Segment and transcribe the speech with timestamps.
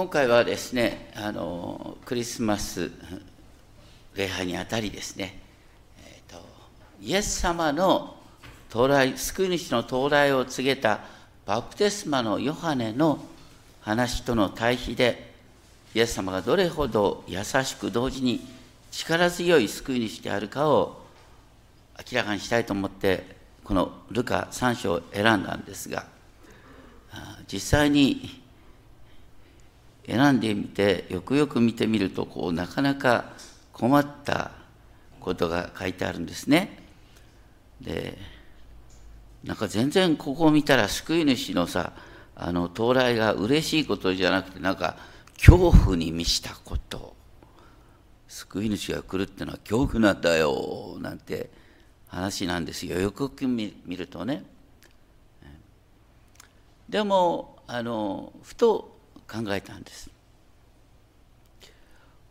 [0.00, 2.90] 今回はですねあのクリスマス
[4.14, 5.38] 礼拝にあたりですね、
[6.02, 6.40] えーと、
[7.02, 8.16] イエス様の
[8.70, 11.00] 到来救い主の到来を告げた
[11.44, 13.18] バプテスマのヨハネの
[13.82, 15.34] 話との対比で
[15.94, 18.40] イエス様がどれほど優しく同時に
[18.90, 21.02] 力強い救い主であるかを
[22.10, 26.06] 明らかにしたいと思ってこのルカ3章を選んだんですが
[27.52, 28.39] 実際に
[30.06, 33.32] 選んでみてよくよく見てみるとこうなかなか
[33.72, 34.52] 困った
[35.20, 36.78] ことが書いてあるんですね。
[37.80, 38.18] で
[39.44, 41.92] なんか全然ここを見たら救い主のさ
[42.36, 44.96] あの到来が嬉しいことじゃなくてなんか
[45.36, 47.14] 恐怖に満ちたこと
[48.28, 51.50] 救い主が来るってのは恐怖なんだよなんて
[52.08, 54.44] 話なんですよよくよく見るとね。
[56.88, 58.89] でもあのふと
[59.30, 60.10] 考えたんです。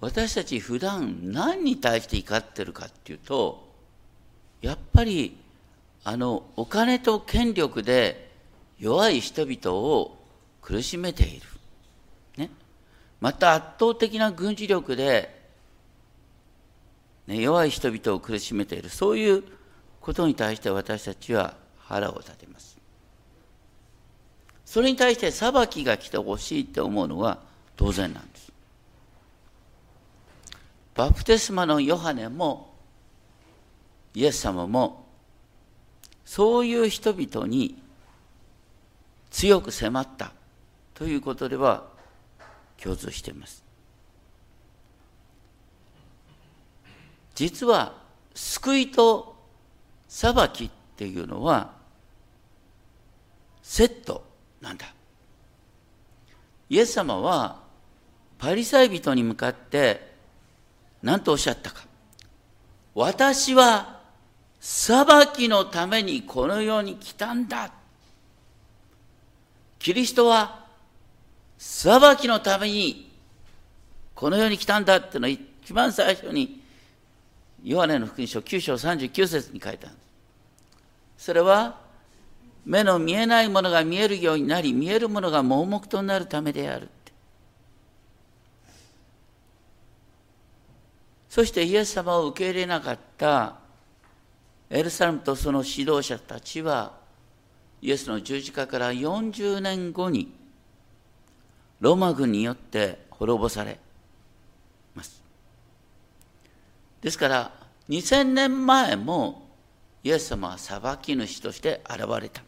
[0.02, 3.68] 私たち普段何に対して怒ってるかっていうと
[4.62, 5.37] やっぱり
[6.04, 8.32] あのお金と権力で
[8.79, 10.18] 弱い人々を
[10.62, 11.46] 苦しめている、
[12.37, 12.49] ね、
[13.20, 15.37] また圧倒的な軍事力で、
[17.27, 18.90] ね、弱い人々を苦しめている。
[18.90, 19.43] そういう
[19.99, 22.68] ことに対して私たちは腹を立てます。
[24.70, 27.39] それに対して裁きが来てほしいって思うのは
[27.75, 28.51] 当然なんです。
[30.93, 32.71] バプテスマのヨハネも
[34.13, 35.07] イエス様も
[36.23, 37.81] そういう人々に
[39.31, 40.34] 強く迫った
[40.93, 41.85] ということでは
[42.79, 43.63] 共通しています。
[47.34, 47.95] 実は
[48.35, 49.35] 救いと
[50.07, 51.73] 裁きっていうのは
[53.63, 54.29] セット
[54.62, 54.85] なんだ？
[56.70, 57.62] イエス様は
[58.38, 60.13] パリサイ人に向かって
[61.02, 61.84] 何とおっしゃったか？
[62.93, 63.99] 私は
[64.59, 67.72] 裁きのためにこの世に来たんだ。
[69.80, 70.66] キリストは
[71.58, 73.12] 裁きのために
[74.14, 76.62] この世に来たんだっていうのを一番最初に
[77.64, 80.00] ヨハネの福音書9章39節に書いたんで
[81.18, 81.26] す。
[81.26, 81.80] それは
[82.69, 86.88] 目の見えないものが見えるようになり見えるものが盲目となるためである
[91.29, 93.56] そしてイエス様を受け入れなかった
[94.69, 96.94] エルサレムとその指導者たちは
[97.81, 100.31] イエスの十字架から40年後に
[101.79, 103.79] ローマ軍によって滅ぼされ
[104.94, 105.24] ます。
[107.02, 107.52] ですから
[107.88, 109.47] 2000年前も
[110.03, 112.44] イエス様は裁き主として現れた。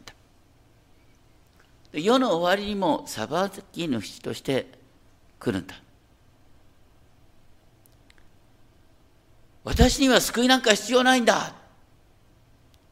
[1.94, 3.28] 世の終わりにも裁
[3.74, 4.68] き主として
[5.40, 5.76] 来るんだ。
[9.64, 11.54] 私には救いなんか必要ないんだ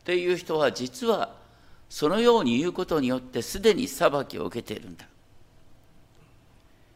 [0.02, 1.36] っていう人は実は
[1.90, 5.08] そのように言うことによってすでに裁きを受けているんだ。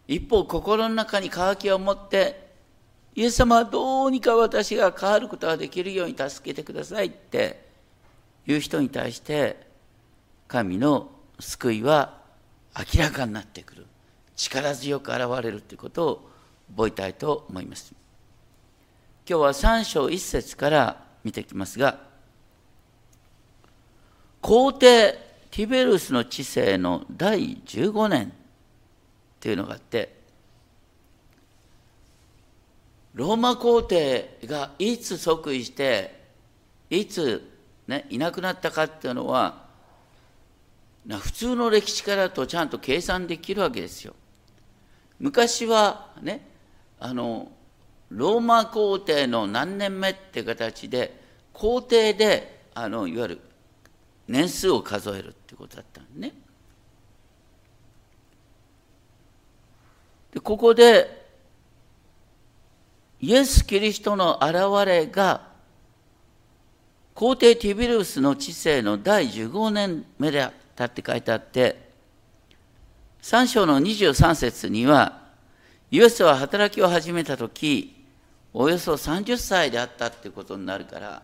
[0.08, 2.52] 一方心の中に渇きを持って
[3.16, 7.64] イエス様はどうにか私が変わることができるように助けてくださいって
[8.48, 9.66] いう人に対して
[10.48, 12.18] 神の救いは
[12.78, 13.86] 明らかになってくる。
[14.36, 16.30] 力強く現れるということを
[16.76, 17.94] 覚えたいと思います。
[19.30, 22.00] 今日は3章1節から見ていきますが
[24.42, 25.18] 皇帝
[25.50, 28.34] ティベルスの治世の第15年
[29.40, 30.22] というのがあって
[33.14, 36.22] ローマ皇帝がいつ即位して
[36.90, 37.50] いつ、
[37.88, 39.63] ね、いなくなったかっていうのは
[41.08, 44.14] 普通の歴史からとちゃんと計算できるわけですよ。
[45.20, 46.48] 昔はね
[47.00, 47.52] あの
[48.10, 51.22] ローマ皇帝の何年目って形で
[51.52, 53.42] 皇帝であのいわゆる
[54.28, 56.34] 年数を数えるってことだったんね。
[60.32, 61.24] でここで
[63.20, 65.48] イエス・キリストの現れが
[67.14, 71.92] 皇帝ティビルスの治世の第15年目であったって書いてあって、
[73.22, 75.22] 3章の23節には、
[75.92, 78.06] イエスは働きを始めた時、
[78.54, 81.24] およそ30歳であったっていうことになるから、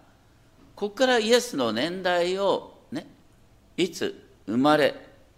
[0.75, 3.07] ここからイエスの年代をね、
[3.75, 4.95] いつ生まれ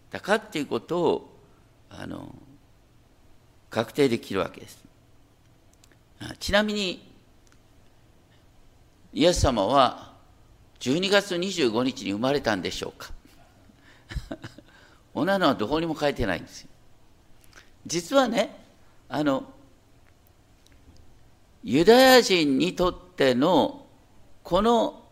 [0.10, 1.38] たかっていうことを、
[1.90, 2.36] あの、
[3.70, 4.84] 確定できるわけです。
[6.40, 7.10] ちなみに、
[9.14, 10.14] イエス様は
[10.80, 13.12] 12月25日に生まれたんでしょうか
[15.16, 16.70] 同じのはどこにも書いてないんですよ。
[17.86, 18.56] 実はね、
[19.10, 19.52] あの
[21.64, 23.86] ユダヤ人にとっての
[24.44, 25.04] この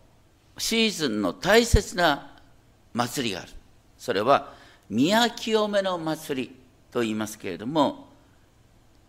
[0.57, 2.37] シーズンの大切な
[2.93, 3.51] 祭りがある。
[3.97, 4.53] それは
[4.89, 6.55] 宮清めの祭り
[6.91, 8.09] と言いますけれども、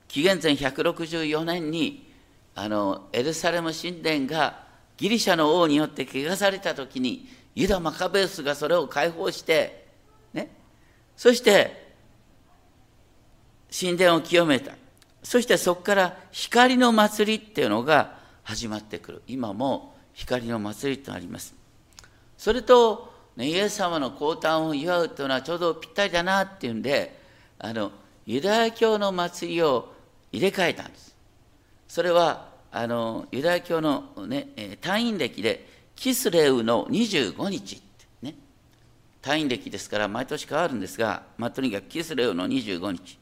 [0.08, 2.10] 紀元前164年に
[2.54, 4.64] あのエルサレム神殿が
[4.96, 9.79] ギリシャの王によって汚された時にユダ・マカベウスがそれを解放して、
[11.20, 11.92] そして
[13.70, 14.72] 神殿を清めた。
[15.22, 19.22] そしてそこから光の祭りっていうのが始まってくる。
[19.26, 21.54] 今も光の祭りとなります。
[22.38, 27.20] それと、ね、イエス様の降誕を祝うというのはちょうどぴったりだなっていうんで、
[27.58, 27.92] あの、
[28.24, 29.92] ユダヤ教の祭りを
[30.32, 31.14] 入れ替えたんです。
[31.86, 37.89] それは、あの、ユダヤ教のね、単位歴で、キスレウの25日。
[39.22, 43.18] 単位歴ですから毎年変わるんですが、まあ、とにかくキスレウの25日。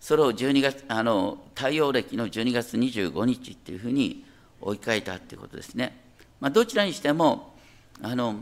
[0.00, 4.24] それを12月、あの、太陽暦の12月25日っていうふうに
[4.60, 5.98] 置い換えたっていうことですね。
[6.40, 7.54] まあ、どちらにしても、
[8.02, 8.40] あの、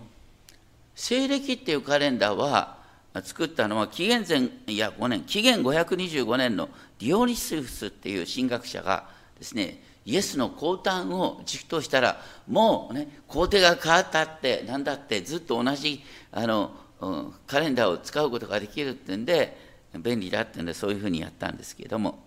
[0.94, 2.78] 西暦っていうカレンダーは
[3.22, 6.68] 作ったのは紀元前いや5年紀元525年の
[6.98, 9.08] ディオニスウスっていう神学者が
[9.38, 16.02] ですねイエスの降誕を実としたらもうね皇帝が変わったって何だってずっと同じ
[16.32, 16.72] あの、
[17.04, 19.56] うん、カレンダーを使うことができるってんで
[19.94, 22.18] 便利だってんでそういうふうにやったんですけれども。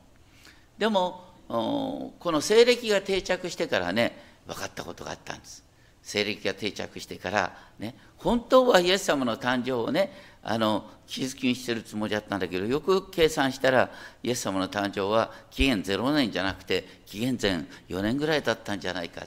[0.77, 5.63] でもこの西暦が定着してからね分かったことがあったんです。
[6.03, 13.89] 西暦が定着してからね本当はイエス様の誕生をねあの気づきにしてるつもりだったんだけどよく計算したら
[14.23, 19.25] イエス様の誕生は紀元0年じゃなくて紀元前4年ぐらいだったんじゃないか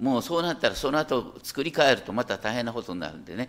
[0.00, 3.48] もうそうなったらその後作り変えるとまた大変なことになるんでね。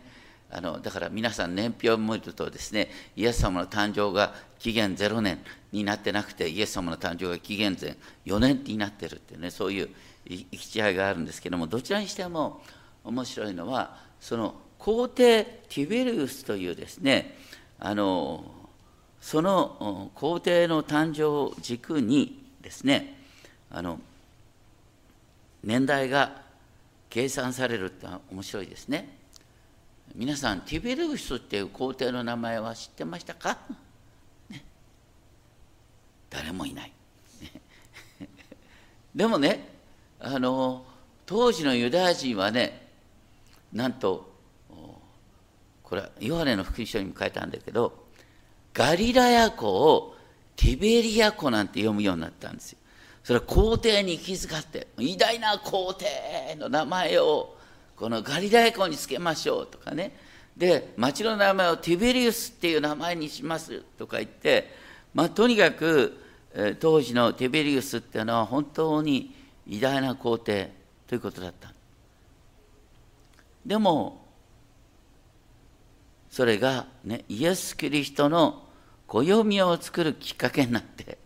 [0.51, 5.39] あのだから皆さん年表を見るとですねイエス様の誕生が紀元0年
[5.71, 9.89] になってなくてイエス様の誕生が紀元前4年になってるっていうねそういう
[10.25, 12.61] 行き違いがあるんですけどもどちらにしても
[13.03, 17.37] 面白いのはその皇帝ティベリウスというですね
[17.79, 18.43] あの
[19.21, 23.15] その皇帝の誕生軸にですね
[23.69, 23.99] あの
[25.63, 26.41] 年代が
[27.09, 29.18] 計算されるって面白いですね。
[30.15, 33.59] 皆さんティベリウスっていう皇帝の名前は知ってましたか、
[34.49, 34.63] ね、
[36.29, 36.93] 誰もいない。
[39.15, 39.69] でもね
[40.19, 40.85] あの
[41.25, 42.89] 当時のユダヤ人はね
[43.71, 44.29] なんと
[45.89, 48.05] これはヨハネの福音書にも書いたんだけど
[48.73, 50.15] ガリラヤ湖を
[50.55, 52.79] ティベリア湖なんて読むようになったんですよ。
[53.23, 57.57] それは皇帝に気遣って偉大な皇帝の名前を
[57.99, 60.15] このガリラヤ湖につけましょうとかね。
[60.55, 64.73] で町の名前をティベリウスっていう名前にしますとか言って
[65.13, 66.17] まあとにかく
[66.79, 69.35] 当時のティベリウスっていうのは本当に
[69.67, 70.71] 偉大な皇帝
[71.07, 71.73] ということだった。
[73.65, 74.25] でも
[76.29, 78.63] それが、ね、イエス・キリストの
[79.07, 81.17] 暦を作るきっかけになって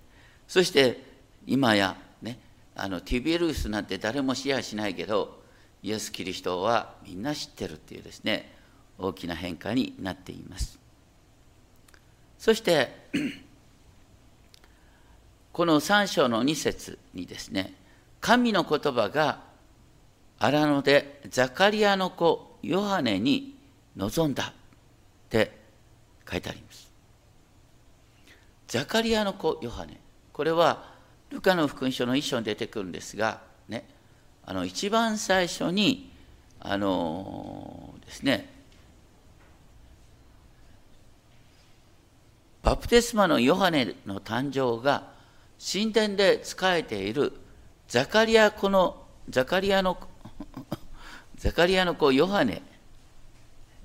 [0.48, 1.04] そして
[1.46, 2.40] 今や、ね、
[2.76, 5.43] あのティビルスなんて誰もシェアしないけど
[5.84, 8.52] イエス・キリストはみんな知ってるっていうですね
[8.98, 10.80] 大きな変化になっています
[12.40, 13.04] そして
[15.54, 17.74] この3章の2節にですね
[18.22, 19.42] 神の言葉が
[20.40, 23.56] 荒野でザカリアの子ヨハネに
[23.96, 24.54] 臨んだっ
[25.30, 25.52] て
[26.30, 26.92] 書いてあります。
[28.68, 30.00] ザカリアの子ヨハネ。
[30.32, 30.92] これは
[31.30, 33.42] ルカの福音書の一章に出てくるんですが、
[34.46, 36.12] あの一番最初に、
[36.60, 38.54] あの、ですね、
[42.64, 45.12] バプテスマのヨハネの誕生が
[45.60, 47.34] 神殿で仕えている
[47.90, 49.98] ザカリア子のザカリアの
[51.36, 52.62] ザカリアの子ヨハネ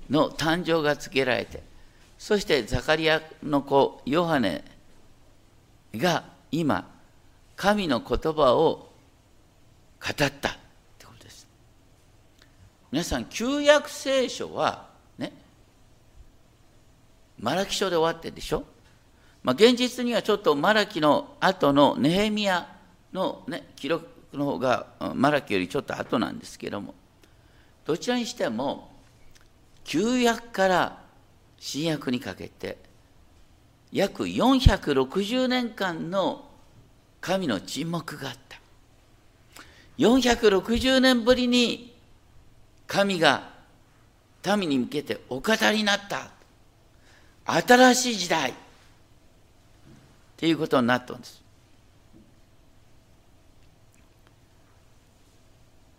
[0.09, 1.61] の誕生が告げられて
[2.17, 4.63] そしてザカリアの子ヨハネ
[5.95, 6.89] が今
[7.57, 8.88] 神の言葉を
[9.99, 10.29] 語ったっ
[10.97, 11.47] てことです。
[12.91, 14.87] 皆さん旧約聖書は
[15.17, 15.33] ね
[17.39, 18.63] マラキ書で終わってるでしょ、
[19.43, 22.67] まあ、現実にはちょっとマラキの後のネヘミヤ
[23.13, 26.93] の、ね、記録の方がマラキよりちょっと後なんですけども
[27.85, 28.89] どちらにしても
[29.83, 30.99] 旧約から
[31.57, 32.77] 新約にかけて
[33.91, 36.45] 約460年間の
[37.21, 38.48] 神の沈黙があった。
[39.99, 41.93] 460年ぶりに
[42.87, 43.49] 神が
[44.57, 46.31] 民に向けてお語りになった。
[47.45, 48.51] 新しい時代。
[48.51, 48.53] っ
[50.37, 51.43] ていうことになったんです。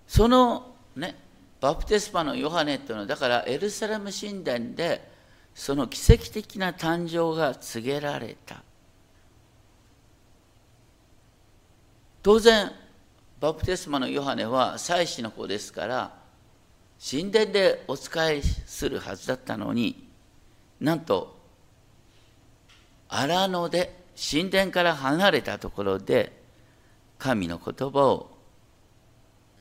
[0.09, 1.15] そのね
[1.61, 5.09] バプテスパのヨハネというのはだからエルサレム神殿で
[5.55, 8.63] その奇跡的な誕生が告げられた。
[12.23, 12.73] 当然
[13.41, 16.15] バプテスマのヨハネは祭司の子ですから
[17.03, 20.07] 神殿でお仕えするはずだったのに
[20.79, 21.41] なんと
[23.09, 26.39] 荒野で神殿から離れたところで
[27.19, 28.31] 神の言葉を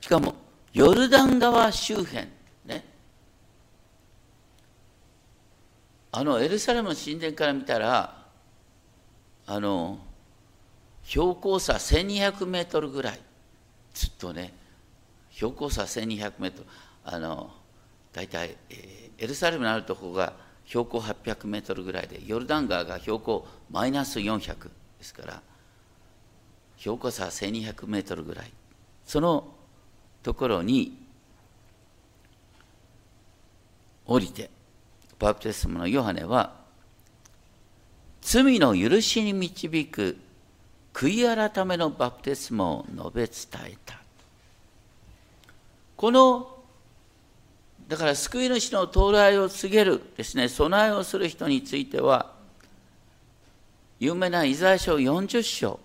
[0.01, 0.35] しかも
[0.73, 2.27] ヨルダン川周辺
[2.65, 2.85] ね。
[6.11, 8.25] あのエルサレムの神殿から見たら
[9.45, 9.99] あの
[11.03, 13.19] 標高差1200メートルぐらい。
[13.99, 14.53] ずっとね
[15.29, 16.67] 標高差1200メートル
[17.03, 17.51] あの
[18.13, 20.33] 大体、えー、エルサレムのあるところが
[20.65, 24.69] 標高800メートルぐらいでヨルダン川が標高マイナス400で
[25.01, 25.41] すから
[26.77, 28.51] 標高差1200メートルぐらい。
[29.05, 29.53] その
[30.23, 30.97] ところに
[34.05, 34.49] 降りて
[35.17, 36.55] バプテスマのヨハネは
[38.21, 40.17] 罪の許しに導く
[40.93, 43.99] 悔い改めのバプテスマを述べ伝えた。
[45.95, 46.55] この
[47.87, 50.47] だから救い主の到来を告げるですね。
[50.47, 52.33] 備えをする人については
[53.99, 55.79] 有名なイザヤ書40章、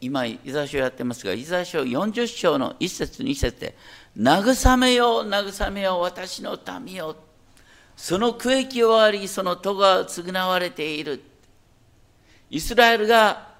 [0.00, 3.76] 今イザヤ書やってますがイザヤ書40章の一節二節で
[4.18, 7.16] 慰めよう慰めよう私の民よ
[7.96, 11.22] その区域をありその戸が償われている。
[12.50, 13.53] イスラエルが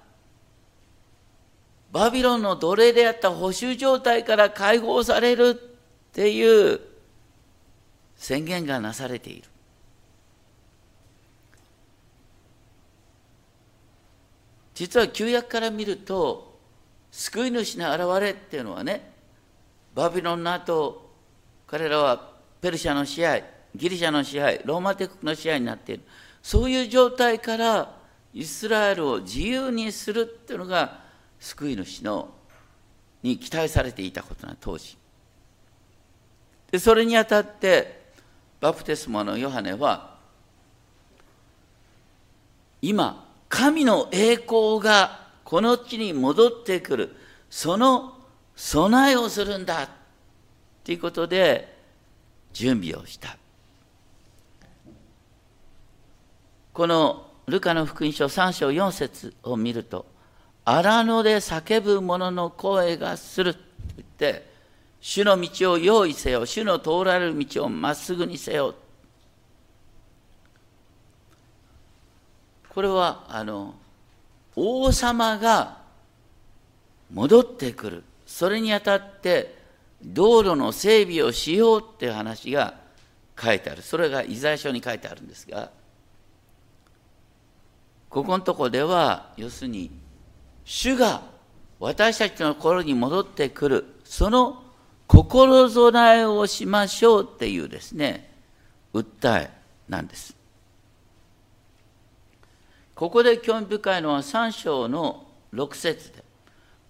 [1.95, 5.53] バビロンの奴隷であった保守状態から解放されるっ
[6.11, 6.81] ていう
[8.17, 9.47] 宣言がなされている。
[14.73, 16.59] 実は旧約から見ると
[17.11, 19.13] 救い主の現れっていうのはね
[19.93, 21.09] バビロンの後
[21.65, 26.03] 彼らはペルシャの支配ギリシャの支配ローマ帝国の支配になっている
[26.43, 27.95] そういう状態から
[28.33, 31.04] イスラエルを自由にするっていうのが
[31.39, 32.29] 救い主の
[33.23, 34.97] に期待されていたことな当時。
[36.71, 38.05] でそれにあたって
[38.59, 40.17] バプテスマのヨハネは
[42.81, 47.15] 今神の栄光がこの地に戻ってくる。
[47.49, 48.17] その
[48.55, 49.89] 備えをするんだ。
[50.83, 51.77] ということで
[52.53, 53.37] 準備をした。
[56.73, 60.05] このルカの福音書3章4節を見ると
[60.65, 63.59] 荒野で叫ぶ者の声がすると
[63.97, 64.49] 言って、
[64.99, 68.73] 主の道を用意せよ、主の通られる道をまっすぐにせよ。
[72.73, 73.75] これは、あの、
[74.55, 75.77] 王様が
[77.13, 78.03] 戻ってくる。
[78.25, 79.55] それにあたって、
[80.03, 82.73] 道路の整備をしようっていう話が
[83.39, 83.83] 書いてある。
[83.83, 85.69] それがイザヤ書に書いてあるんですが、
[88.09, 89.91] ここのとこでは、要するに、
[90.65, 91.21] 主が
[91.79, 94.63] 私たちの心に戻ってくる、その
[95.07, 98.31] 心備えをしましょうっていうですね、
[98.93, 99.51] 訴え
[99.87, 100.35] なんです。
[102.95, 106.23] ここで興味深いのは3章の6節で、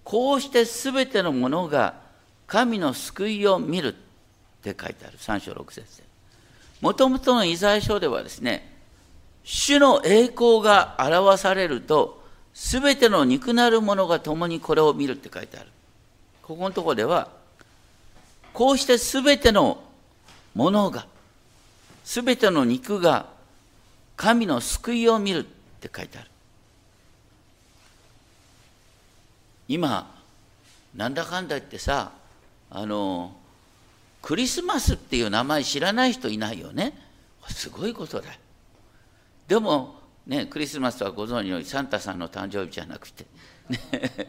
[0.04, 1.96] こうしてすべてのものが
[2.48, 3.98] 神の救いを見るっ
[4.62, 6.04] て書いてある、3章6節で。
[6.80, 8.72] もともとのイザヤ書ではですね、
[9.44, 12.15] 主の栄光が表されると、
[12.56, 15.70] すべての肉なるものが共にこれを見るって書いてある。
[16.42, 17.28] ここのところでは、
[18.54, 19.84] こうしてすべての
[20.56, 21.06] ものが、
[22.06, 23.28] すべての肉が
[24.16, 25.44] 神の救いを見るっ
[25.82, 26.30] て書いてある。
[29.68, 30.16] 今、
[30.96, 32.14] なんだかんだ言ってさ、
[32.72, 33.36] あの、
[34.22, 36.98] クリスマスっていう名前知らない人いないよね。
[37.50, 38.30] すごいことだ。
[39.50, 43.26] でも、ね、クリスマスはご存知のようにサンタさんの誕生日じゃなくて、
[43.70, 43.80] ね、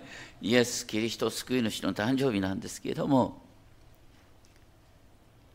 [0.43, 3.43] イエス・キリスト救い主の誕生日なんですけれども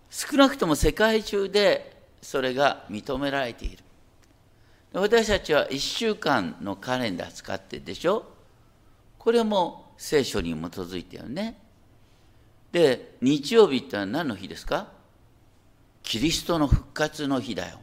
[0.09, 3.83] 少なくとも世界中でそれが認められている。
[4.93, 8.25] 私たちは1週間のカレンダー使ってるでしょ？
[9.17, 11.57] これも聖書に基づいてるね。
[12.73, 14.91] で日曜日ってのは何の日ですか？
[16.03, 17.79] キリストの復活の日だよ。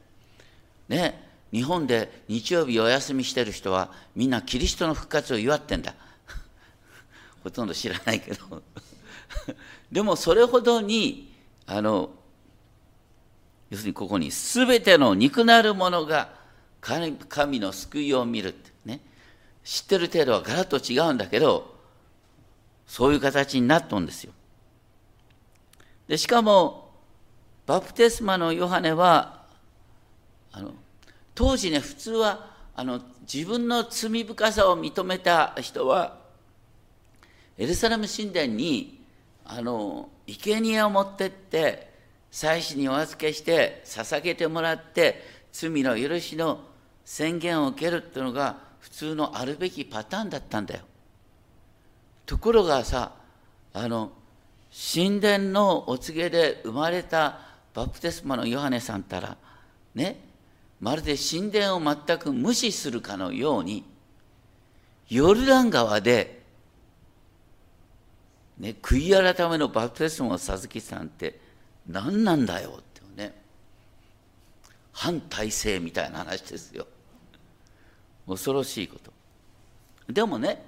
[0.88, 1.27] ね。
[1.52, 5.94] 日本で日曜日お休みしてる人はみんなキリストの復活を祝ってんだ。
[7.42, 8.62] ほとんど知らないけど。
[9.90, 11.32] でもそれほどに
[11.66, 12.10] あの
[13.70, 16.30] 要するにここに全ての肉なるものが
[16.80, 19.00] 神の救いを見るってね。
[19.64, 21.76] 知ってる程度はガラッと違うんだけど
[22.86, 24.32] そういう形になっとんですよ。
[26.08, 26.90] でしかも
[27.66, 29.42] バプテスマのヨハネは
[30.52, 30.72] あの
[31.38, 33.00] 当時ね普通はあの
[33.32, 36.18] 自分の罪深さを認めた人は
[37.56, 39.04] エルサレム神殿に
[39.44, 41.92] あの生贄を持ってって
[42.32, 46.58] 祭司にお預けして捧げてもらって罪の許しの
[47.04, 50.80] 宣言を受けるっていうのが普通のあるべきパターンだったんだよ。
[52.26, 53.12] ところがさ
[53.74, 54.10] あの
[54.92, 57.38] 神殿のお告げで生まれた
[57.74, 59.36] バプテスマのヨハネさんたら
[59.94, 60.26] ね
[60.80, 63.84] まるで神殿を全く無視するかのように
[65.08, 66.42] ヨルダン川で、
[68.58, 71.40] ね、悔い改めのバプテスマを授けたんって
[71.88, 73.34] 何なんだよってね
[74.92, 76.86] 反体制みたいな話ですよ。
[78.26, 79.12] 恐ろしいこと。
[80.12, 80.62] でもね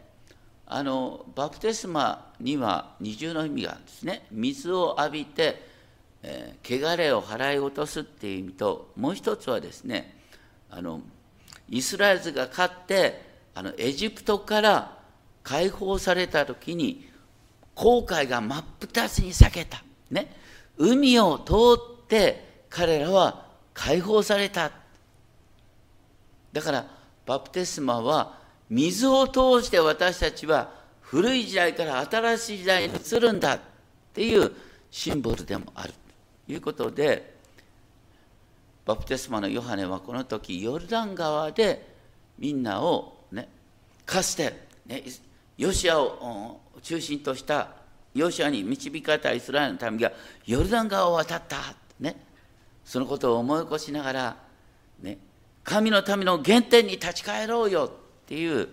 [0.73, 4.27] あのバプテスマには二重の意味があるんですね。
[4.31, 5.69] 水を浴びて、
[6.23, 10.19] えー、汚れを払い落とすっていう意味ともう一つはですね
[10.71, 11.01] あの
[11.69, 13.23] イスラエルが勝って
[13.55, 14.99] あのエジプトから
[15.43, 17.09] 解放された時に
[17.75, 20.35] 航海が真っ二つに裂けた、ね、
[20.77, 21.55] 海を通
[22.03, 24.71] って彼らは解放された。
[26.53, 26.87] だから
[27.27, 33.61] バプテスマは水を通して私たちは古い時代から新しい時代に移るんだっ
[34.13, 34.53] ていう
[34.91, 35.95] シンボルでもある。
[36.51, 37.39] いうことで
[38.85, 41.95] バプテスマのヨハネはこの時ヨルダン川で
[42.39, 43.49] みんなをね
[44.05, 45.03] かつて、ね、
[45.57, 47.69] ヨシアを中心とした
[48.15, 50.13] ヨシアに導かれたイスラエルの民が
[50.47, 51.59] ヨルダン川を渡った、
[52.01, 52.17] ね、
[52.85, 54.37] そのことを思い起こしながら、
[55.01, 55.19] ね、
[55.63, 58.69] 神の民の原点に立ち返ろうよっていう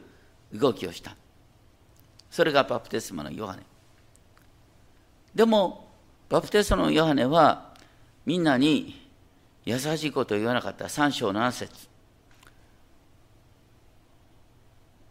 [0.54, 1.16] 動きをした。
[2.32, 3.64] それがバプテスマのヨハネ。
[5.36, 5.88] でも
[6.30, 7.67] バプテスマのヨハネは
[8.28, 8.94] みんなに
[9.64, 10.86] 優しいことを言わなかった。
[10.86, 11.88] 3章7節。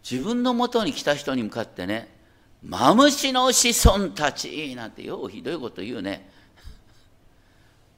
[0.09, 2.15] 自分のもとに来た人に向かってね
[2.63, 6.31] マムシの子孫たちなんてようひどいこと言うね。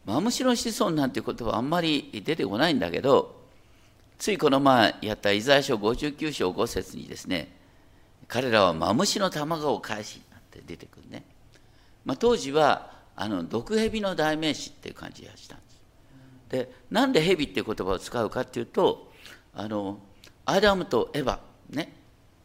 [0.06, 3.44] マムシの子孫なんて言葉はあんまり出てこないんだけど
[4.18, 7.54] ついこの前やったイザヤ書59章5節にですね
[8.28, 11.24] 彼らはマムシの卵を返しなんて出てくるね、
[12.04, 15.80] まあ、当時はあの毒蛇の代名詞っていう感じがしたんです。
[16.50, 19.10] でなんで蛇っていう言葉を使うかっていうと
[19.52, 19.98] あの
[20.44, 21.38] アダムとエヴァ
[21.70, 21.92] ね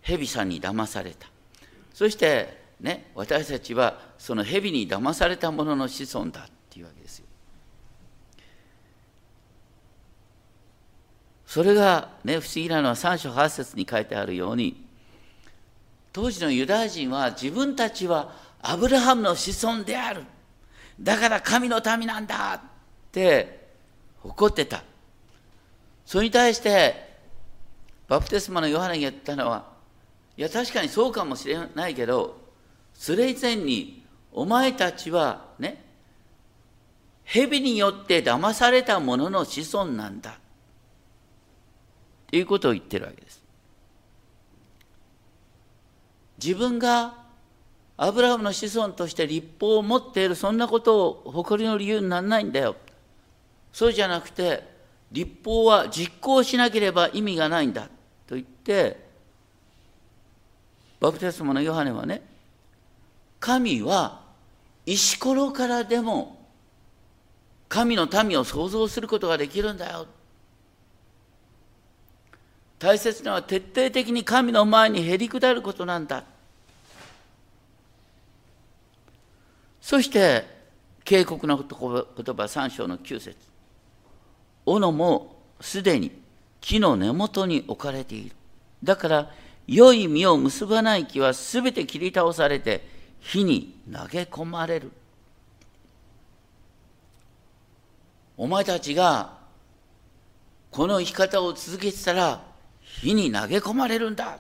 [0.02, 1.28] 蛇さんに騙された。
[1.94, 7.26] そしてね私たちはその蛇に騙されたものの子孫だっていうわけですよ。
[11.46, 14.88] それがね、不思議なのは3章8節に書いてあるように、
[16.12, 18.34] 当時のユダヤ人は自分たちは
[18.64, 20.24] アブラハムの子孫である。
[21.00, 22.60] だから神の民なんだっ
[23.12, 23.68] て
[24.24, 24.84] 怒ってた。
[26.06, 27.14] それに対して、
[28.08, 29.66] バプテスマのヨハネが言ったのは、
[30.38, 32.42] いや、確かにそうかもしれないけど、
[32.94, 35.84] それ以前に、お前たちはね、
[37.24, 40.38] 蛇によって騙された者の子孫なんだ
[42.28, 42.38] と。
[42.38, 43.44] いうことを言ってるわけです。
[46.44, 47.23] 自分が
[47.98, 52.76] アブラハムの子孫として立法を持っているそんなことを誇りの理由にならないんだよ。
[53.72, 54.64] そうじゃなくて
[55.12, 57.90] 立法は実行しなければ意味がないんだ
[58.28, 59.04] と言って
[61.00, 62.22] バプテスマのヨハネはね
[63.40, 64.22] 神は
[64.86, 66.48] 石ころからでも
[67.68, 70.08] 神の民を創造することができるんだよ
[72.80, 76.26] 大切なのは徹底的に神の前にへりくだることなんだ。
[79.84, 80.46] そして
[81.04, 83.36] 警告の言葉3章の9節
[84.66, 86.24] 斧もすでに
[86.62, 88.36] 木の根元に置かれている。
[88.82, 89.32] だから
[89.68, 92.88] 良い実を結ばない木はすべて切り倒されて
[93.20, 94.90] 火に投げ込まれる。
[98.38, 99.38] お前たちが
[100.72, 102.42] この生き方を続けてたら
[102.80, 104.40] 火に投げ込まれるんだっ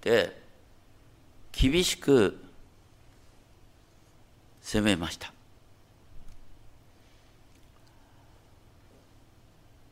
[0.00, 0.36] て
[1.52, 2.43] 厳しく
[4.64, 5.30] 責めました。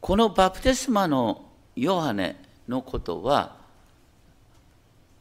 [0.01, 1.45] このバプテスマの
[1.77, 3.55] ヨハネのことは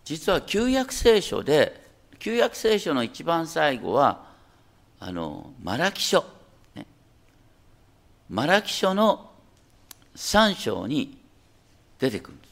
[0.05, 1.79] 実は旧約聖書で
[2.17, 4.25] 旧約聖書の一番最後は
[4.99, 6.23] あのマラキ書、
[6.73, 6.87] ね、
[8.29, 9.31] マラキ書の
[10.15, 11.19] 3章に
[11.99, 12.51] 出てくるんです。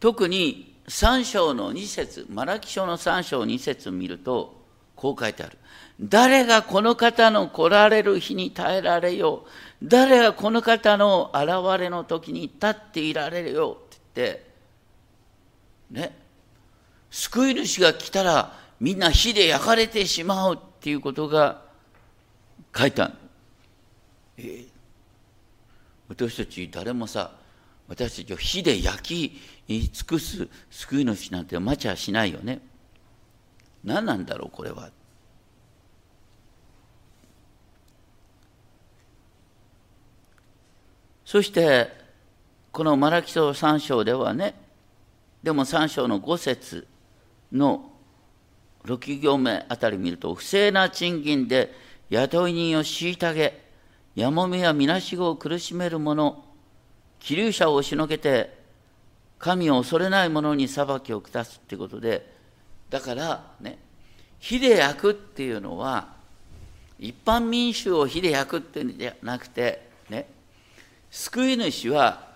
[0.00, 4.62] 特に3章の2節マラキ書の3章2節を見ると
[4.94, 5.58] こう書いてある。
[6.00, 9.48] 誰がこの方の来られる日に耐えられよう。
[9.82, 14.50] 誰がこの方の現れの時に立っていられるよって言って、
[15.90, 16.18] ね。
[17.10, 21.62] 救い主が来たらみんな火で焼かれてしまうっていうことが
[22.76, 23.14] 書いてある。
[24.38, 24.64] え、
[26.08, 27.32] 私たち誰もさ、
[27.88, 32.60] 私たちを火で焼き言い尽くす救い主なんて待ちはしないよね。
[33.82, 34.90] 何なんだろう、これは。
[41.24, 41.90] そして、
[42.70, 44.54] このマラキ書3章ではね、
[45.42, 46.86] でも3章の5節
[47.52, 47.90] の
[48.84, 51.74] 6行目あたり見ると、不正な賃金で
[52.10, 53.64] 雇い人を虐げ、
[54.14, 56.44] やもめやみなしごを苦しめる者、
[57.18, 58.63] 気流者を押しのけて、
[59.44, 62.32] 神を恐れない者に裁きを下すってことで、
[62.88, 63.76] だからね、
[64.38, 66.14] 火で焼くっていうのは、
[66.98, 70.26] 一般民衆を火で焼くっていうんじゃなくて、ね、
[71.10, 72.26] 救い主は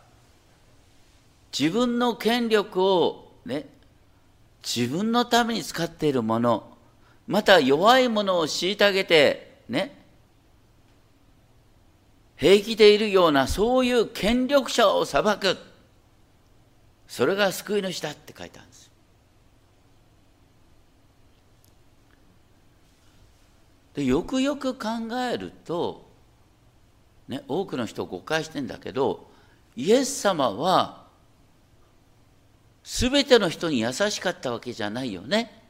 [1.58, 3.64] 自分の権力をね、
[4.62, 6.76] 自分のために使っているもの、
[7.26, 9.96] また弱いものを虐げて、ね、
[12.36, 15.67] 平気でいるようなそういう権力者を裁く。
[17.08, 18.90] それが救い主だって書いてあるんです。
[23.94, 24.88] でよくよく考
[25.32, 26.06] えると、
[27.26, 29.26] ね、多くの人誤解してんだけど
[29.74, 31.06] イエス様は
[32.84, 35.62] 全ての人に優しかったわけじゃないよね。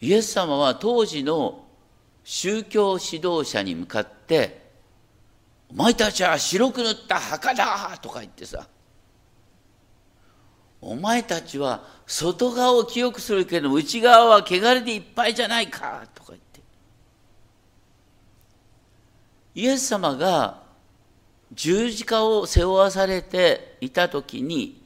[0.00, 1.64] イエス様は当時の
[2.22, 4.65] 宗教指導者に向かって
[5.70, 8.66] 「お前たちは白く塗った墓だ!」とか言ってさ
[10.80, 16.60] 「お前たちは外側を清くするけど内側は汚れでいっぱいじゃないか」とか言って
[19.54, 20.62] イエス様が
[21.52, 24.82] 十字架を背負わされていた時に、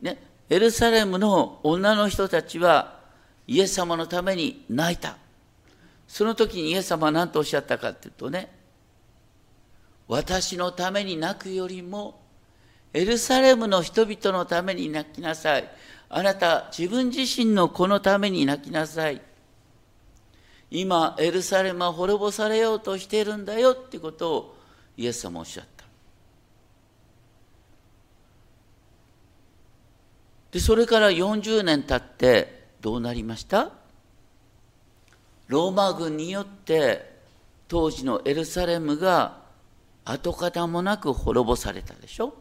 [0.00, 3.00] ね、エルサレムの女の人たちは
[3.46, 5.16] イエス様のために泣いた。
[6.08, 8.55] その時にイエス様は何とおっしゃったかっていうとね、
[10.08, 12.20] 私のために泣くよりも、
[12.92, 15.68] エルサレムの人々のために泣きなさい。
[16.08, 19.20] あなた、自分自身の子のために泣きなさい。
[20.70, 24.56] 今、エルサレムは滅ぼされようとしているんだよってことを
[24.96, 25.84] イエス様おっしゃった。
[30.52, 33.72] でそれから40年経ってどうなりました？
[35.48, 37.14] ローマ軍によって
[37.68, 39.45] 当時のエルサレムが
[40.06, 42.32] 跡形もなく滅ぼされたでしょ？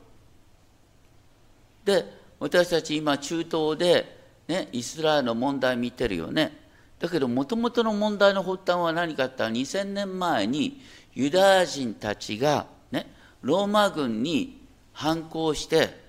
[1.84, 2.06] で
[2.40, 6.58] 私たち今中東で、ね、イスラエルの問題見てるよね。
[7.00, 10.82] だけどもともとの問題の発端は何かって2000年前に
[11.14, 14.62] ユダヤ人たちが、ね、ローマ軍に
[14.94, 16.06] 反抗して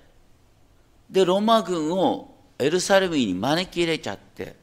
[1.11, 4.57] で、ローマ軍をエルサレムに招き入れちゃって、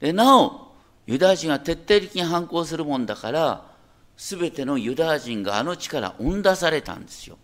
[0.00, 0.72] で、なお、
[1.06, 3.73] ユダヤ人が徹底的に反抗するもんだから、
[4.16, 7.38] すべてのユダヤ人があの地から追ん出されたんですよ。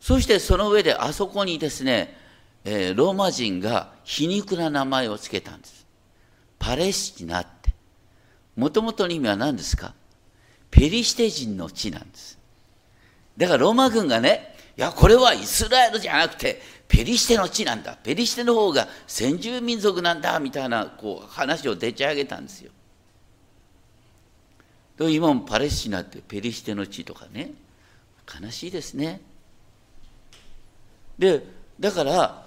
[0.00, 2.16] そしてその上であそこにですね、
[2.64, 5.86] えー、ローマ人が皮肉な名前を付けたんです。
[6.58, 7.72] パレスチナって。
[8.56, 9.94] もともとの意味は何ですか？
[10.70, 12.38] ペリシテ人の地なんです。
[13.36, 17.96] だからローマ軍がね、いや、これはイスラエルじゃなくて、ペリシテの地なんだ。
[18.02, 22.72] ペリシテの方が先住民族なんだ、みたいなこう話をでち上げたんですよ。
[24.96, 27.52] で今もパレスチナってペリシテの地とかね、
[28.40, 29.20] 悲しいですね。
[31.18, 31.44] で、
[31.78, 32.46] だから、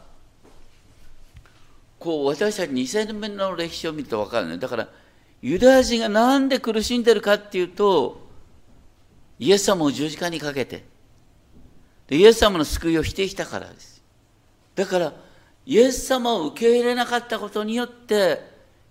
[2.00, 4.58] こう私たち2000年の歴史を見ると分かるね。
[4.58, 4.90] だから、
[5.42, 8.26] ユダヤ人がなんで苦しんでるかっていうと、
[9.40, 10.84] イエス様を十字架にかけて、
[12.08, 14.04] でイエス様の救いを否定したからです。
[14.76, 15.14] だから、
[15.66, 18.40] イエス様を受け入れなかったことによって、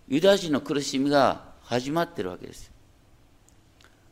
[0.08, 2.73] ユダヤ人の苦しみが始まってるわけです。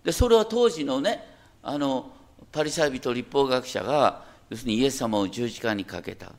[0.04, 1.24] で、それは当時のね、
[1.62, 2.10] あの、
[2.50, 6.32] パリサイ人立法学者が、要するにイエス様を十字架にかけた。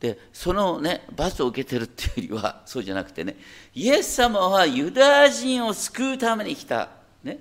[0.00, 3.36] で、そのね、罰を受けてるっていうよりは、 そうじゃなくてね、
[3.74, 6.88] イエス様はユダヤ人を救うために来た。
[7.24, 7.40] ね。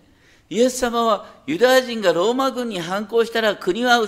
[0.50, 4.00] イエス様はユダヤ人がローマ軍に反抗したら国は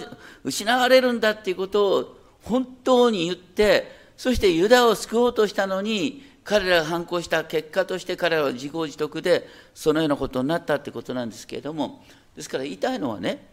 [0.44, 12.04] 失われるんだっていうことを本当に言って、そしてユダを救おうとしたのに、彼らが反抗した結果として彼らは自業自得でそのようなことになったってことなんですけれども、
[12.36, 13.46] ですから言いたいのはね、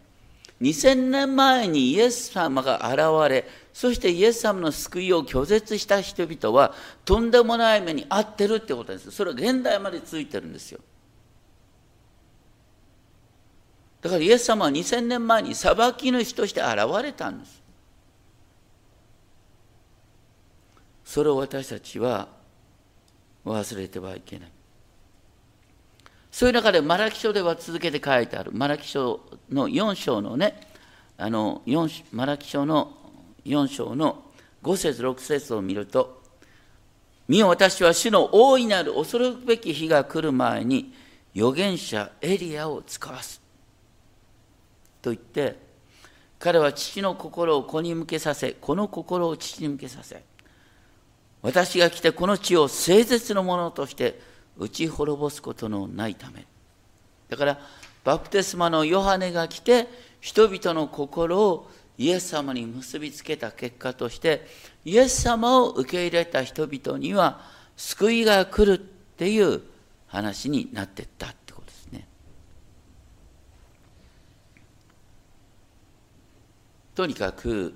[0.61, 6.73] 2000年前にイエス様が現れ、そしてイエス様の救いを拒絶した人々は、
[7.05, 9.11] とんでもない目に遭ってるってことです。
[9.11, 10.79] それは現代までついてるんですよ。
[14.01, 17.61] だからイエス様は2000年前に裁き主として現れたんです。
[21.05, 22.36] それを私たちは
[23.47, 24.51] 忘れてはいけない。
[26.31, 30.61] そういう中でマラキ書では続けて書いてある、マラキ書の4章のね、
[31.17, 32.93] あの4マラキ書の
[33.45, 34.23] 4章の
[34.61, 36.21] 5節6節を見ると、
[37.27, 40.93] 見よ私は主の大いなる恐るべき日が来る前に
[41.35, 43.41] 預言者エリアを使わす。
[45.01, 45.57] と言って、
[46.39, 50.23] 彼は父の心を子に向けさせ、この心を父に向けさせ、
[51.41, 54.19] 私が来てこの地を誠実のものとして
[54.57, 56.45] 打ち滅ぼすことのないため。
[57.29, 57.59] だから、
[58.03, 59.87] バプテスマのヨハネが来て、
[60.21, 64.47] 人々の心をイエス様に結びつけた結果として、
[64.85, 67.41] イエス様を受け入れた人々には
[67.75, 69.61] 救いが来るっていう
[70.07, 72.07] 話になってったってことですね。
[76.95, 77.73] とにかく、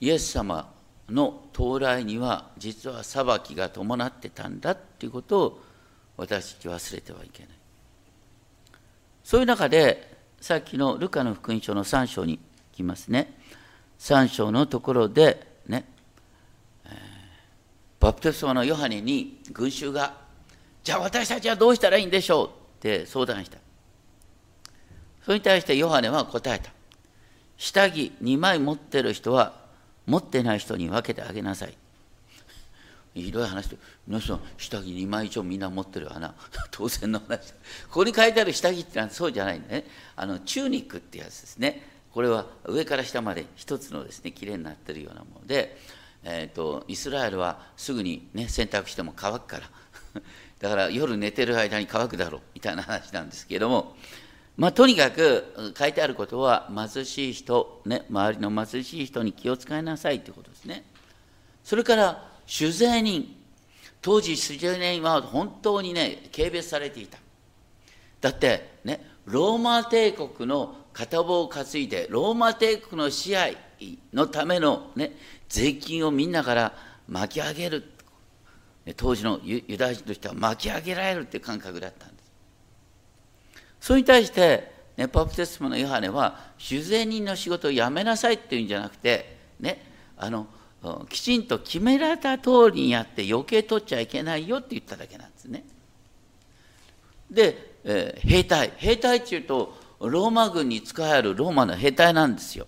[0.00, 0.72] イエス様
[1.10, 5.60] の到来には実は裁きが伴ってたんだっていうことを
[6.16, 7.50] 私たち忘れてはいけない。
[9.24, 12.42] そういう中でさっきのルカの福音書の3章に行
[12.72, 13.38] きますね。
[13.98, 15.84] 3章のところでね、
[16.84, 16.92] えー、
[18.00, 20.14] バプテスマのヨハネに群衆が、
[20.84, 23.58] じゃあ私たちはどうしたらいいんでしょうって相談した。
[25.24, 26.70] それに対してヨハネは答えた。
[27.56, 29.67] 下着2枚持ってる人は
[30.08, 31.76] 持ってない人に分けてあげなさい。
[33.14, 36.34] ひどい話で、皆さん、下着2枚以上みんな持ってるわな。
[36.70, 37.52] 当然の話。
[37.52, 37.56] こ
[37.90, 39.84] こに書いてある下着ってのはそうじゃないね。
[40.16, 41.82] あの、チューニックってやつですね。
[42.12, 45.78] これは上から下まで一つのですね、きれいになってるようなもので、
[46.24, 49.70] えーと、イスラエルはすぐに、ね、洗濯しても乾くから。
[50.60, 53.96] だから夜寝てる間に乾くだろうみたいな話なんですけれども、
[54.58, 60.82] まあ、とにかく書いてあることは貧しい人、ね、周りの貧しい人に気を使いなさいということですね。
[61.62, 63.36] それから酒税人
[64.02, 67.18] 当時酒税人は本当にね軽蔑されていた。
[68.20, 73.56] だってねローマ帝国の片棒を担いでローマ帝国の支配
[74.12, 75.12] のための、ね、
[75.48, 76.72] 税金をみんなから
[77.06, 77.84] 巻き上げる
[78.96, 82.17] 当時のユダヤ人としては巻き上げられるっていう感覚だったんです。
[83.80, 89.82] それに対して、ね、パプテスマのヨハネは酒税人の仕事をやめなさいっていうんじゃなくて、ね、
[90.16, 90.46] あの
[91.08, 95.64] きちんと決められた通りにやって余計取っちゃいけないよって言っただけなんですね。
[97.30, 102.66] で、えー、兵隊兵隊っていうとローマ軍に使えるローマの兵隊なんですよ。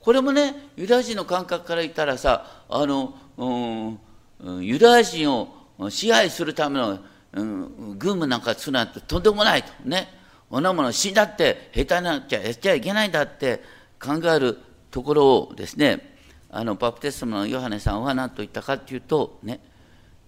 [0.00, 5.54] これもねユダヤ人の感覚から言ったらさあの、うん、ユダヤ人を
[5.90, 6.98] 支配するための、
[7.32, 9.70] うん、軍務なんかするなんてとんでもないと。
[9.84, 10.20] ね。
[10.50, 13.62] こんなもの死んだって兵隊なんてやっちゃいけないんだって
[14.02, 14.58] 考える
[14.90, 16.16] ところをですね
[16.50, 19.60] あのバプテスマのヨハネさんは何と言ったかっていうとね、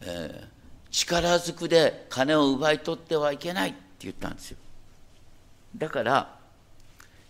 [0.01, 0.47] えー、
[0.93, 4.59] 力ずくで金を奪い取ってはいけないって言ったんですよ。
[5.77, 6.37] だから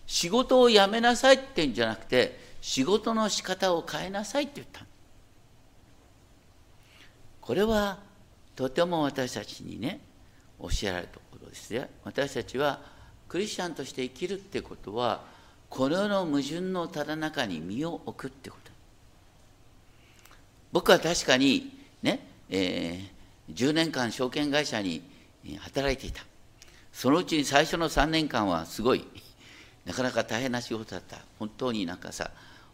[0.05, 4.85] 仕事を辞めなさいって言うんじゃなくて仕事の仕方を変えなさいって言った
[7.41, 7.97] これは
[8.55, 9.99] とても私たちにね
[10.59, 11.89] 教えられたことですね。
[12.03, 12.79] 私たちは
[13.27, 15.23] クリスチャンとして生きるってことは
[15.69, 18.71] この世の矛盾のただ中に身を置くってこと。
[20.71, 25.03] 僕は確かにね、えー、10年間証券会社に
[25.59, 26.23] 働いていた。
[26.91, 29.05] そのうちに最初の3年間はすごい
[29.85, 31.17] なかなか大変な仕事だった。
[31.39, 32.29] 本当になんかさ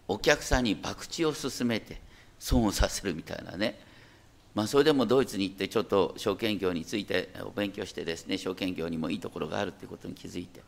[0.10, 2.02] お客さんに博打を勧めて
[2.40, 3.80] 損をさせるみたいなね
[4.60, 10.62] まあそれでもドイツに行ってちょっと証券業についてお勉強してですね証券業にもいいところがあるっていうことに気づいて。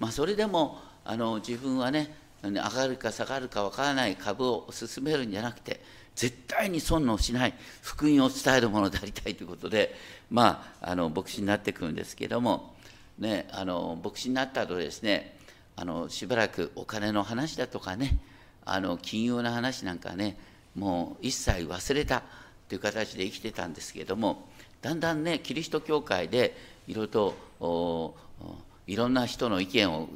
[0.00, 5.80] まあそれでもあの自分はね上がるか下がるかわからない株を進めるんじゃなくて
[6.16, 9.94] 絶対に損をしない福音を伝えるものでありたいということで
[10.32, 12.74] まああの牧師になってくるんですけども
[13.20, 15.36] ね、あの牧師になった後ですね
[15.76, 18.18] あのしばらくお金の話だとかね
[18.64, 20.36] あの金融の話なんかね
[20.74, 22.24] もう一切忘れた。
[22.68, 24.48] という形で生きてたんですけれども
[24.82, 28.14] だんだんねキリスト教会でいろいろと
[28.86, 30.08] いろんな人の意見を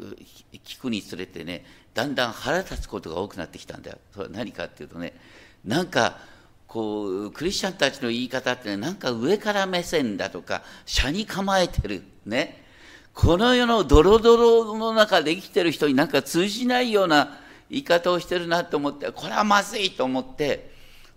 [0.65, 3.99] 聞くにつれてねだんだん腹立つことが多くなってきたんだよ。
[4.13, 5.15] それは何かっていうとね
[5.65, 6.19] なんか
[6.67, 12.65] こうクリスチャンたちの言い方って、ね、なんか上から目線だとか車に構えてるね
[13.13, 17.39] この世のドロドロの中で生きてる人になんか通じないような
[17.69, 20.73] 言い方をしてるなと思ってこれはまずいと思って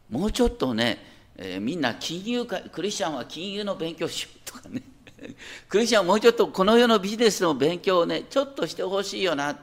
[0.09, 4.81] もうちょっとね、えー、みんな金融かクリスチャンは金融の勉強しようとかね。
[5.67, 9.57] クリスチャンはもうちょっとこの世のビジネスの勉強をねちょっとしてほしいよな。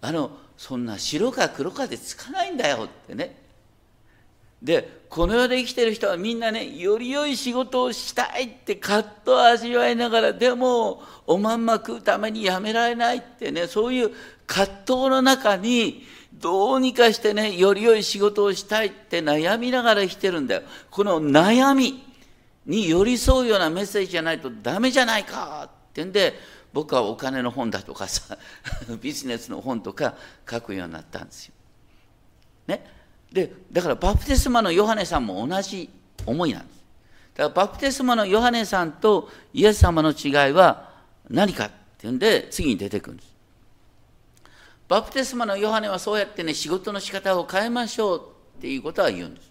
[0.00, 3.45] あのそんな白か黒かでつかないんだよってね。
[4.62, 14.10] でこの世で生きてる人はみんなねより良い仕事をしたいって葛藤を味わいながらでもおまんま食うためにやめられないってねそういう
[14.46, 22.02] 葛藤の中にどうにかしてねより良い仕事をしたいって悩みながら生きてるんだよこの悩み
[22.66, 26.34] に寄り添うようなメッセージじゃないとダメじゃないかってんで
[26.72, 28.36] 僕はお金の本だとかさ
[29.00, 30.14] ビジネスの本とか
[30.50, 31.54] 書くようになったんですよ。
[32.66, 32.84] ね、
[33.32, 35.90] でだからバプテスマのヨハネさんも同じ
[36.24, 36.76] 思いなんです。
[37.34, 40.90] だからバプテスマのヨハネさんとイエス様の違いは
[41.28, 43.34] 何かっていうんで次に出てくるんです。
[44.88, 48.22] バプテスマのヨハネはそうやってね仕事の仕方を変えましょう
[48.58, 49.50] っていうことは言うんです。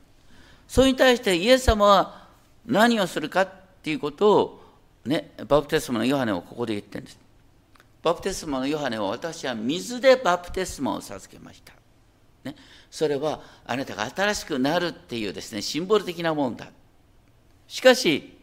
[0.67, 2.27] それに対してイエス様は
[2.65, 3.49] 何をするかっ
[3.83, 4.61] ていうことを
[5.05, 7.19] ね、バプテスマのヨハネをここで言ってるんです。
[8.01, 11.73] バプテスマのヨハネは私は水でバプテスマを授けました。
[12.43, 12.55] ね、
[12.95, 16.67] それはあなたが新しくなるっていうですね、シンボル的なもんだ。
[17.67, 18.37] しかし、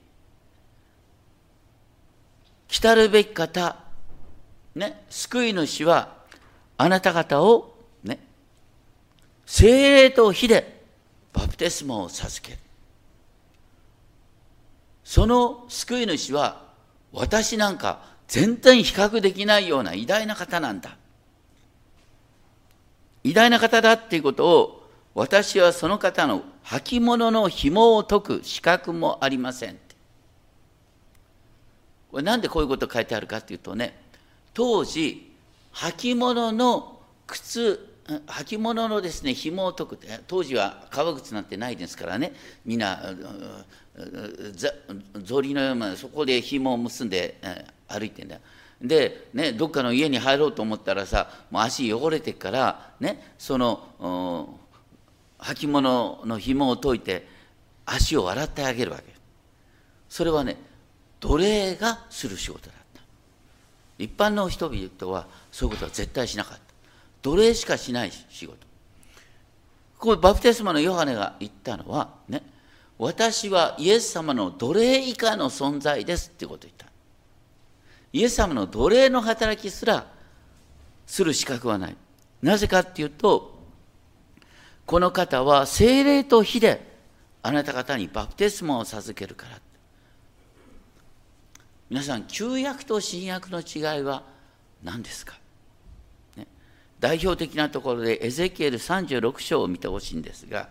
[2.68, 3.78] 来たるべき方、
[4.74, 6.18] ね、救い主は
[6.76, 8.18] あなた方を、ね、
[9.46, 10.82] 精霊と火で
[11.32, 12.58] バプテスマを授ける。
[15.02, 16.60] その救い主は
[17.10, 20.98] 私なんか全然比較できないような偉大な方なんだ。
[23.24, 29.78] 偉大な方だっていうことを私はその方の履物の紐を解く資格もありません。
[32.10, 33.98] これなんでこういうこと書いてあるかっていうとね、
[34.54, 35.32] 当時、
[35.72, 37.88] 履物の靴、
[38.26, 42.34] 履物のですね、紐を解く、当時は革靴なんてないですからね、
[42.66, 43.14] みんな、
[44.54, 47.38] 草履のようなそこで紐を結んで
[47.88, 48.38] 歩いてんだ
[48.82, 54.58] で、ね、どっかの家に入ろうと思ったらさもう足汚れてからねその
[55.38, 57.26] 履物の紐を解いて
[57.86, 59.04] 足を洗ってあげるわけ。
[60.08, 60.56] それはね
[61.20, 63.02] 奴隷がする仕事だった。
[63.98, 66.62] 一般の人々はそういうことは絶対しなかった。
[67.22, 68.58] 奴隷しかしない仕事。
[69.98, 72.42] ここバプテスマのヨハネが言ったのはね
[72.98, 76.91] 私はイエス様の奴隷以下の存在ですってことを言った。
[78.12, 80.06] イエス様の奴隷の働きすら
[81.06, 81.96] する資格はない。
[82.42, 83.58] なぜかっていうと、
[84.84, 86.92] この方は精霊と火で
[87.42, 89.58] あなた方にバプテスマを授けるから。
[91.88, 94.22] 皆さん、旧約と新約の違いは
[94.82, 95.38] 何ですか、
[96.36, 96.46] ね、
[97.00, 100.68] 代表的なところでエゼキエル36章を見てほしいんですが、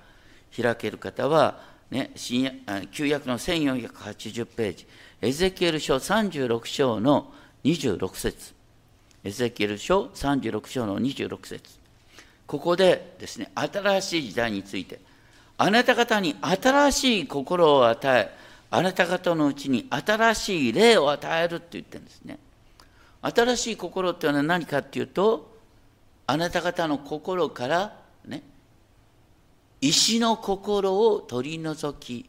[0.55, 4.87] 開ける方はね、新旧約の1480ページ、
[5.23, 7.31] エゼキエル書36章の
[7.63, 8.55] 26節
[9.23, 11.77] エゼキエル書36章の26節
[12.47, 14.99] ここでですね、新しい時代について、
[15.59, 18.35] あなた方に新しい心を与え、
[18.71, 22.39] あなた方のうちに新しい霊を与えるって言ってるんですね。
[23.21, 25.55] 新しい心っていうのは何かっていうと、
[26.25, 28.41] あなた方の心からね、
[29.81, 32.27] 石の心を取り除き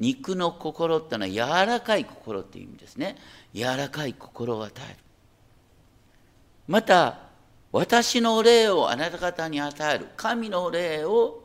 [0.00, 3.16] 肉の心ってのは柔らかい心っていう意味ですね。
[3.54, 4.96] 柔らかい心を与える。
[6.66, 7.18] また
[7.70, 10.08] 私の霊をあなた方に与える。
[10.16, 11.44] 神の霊を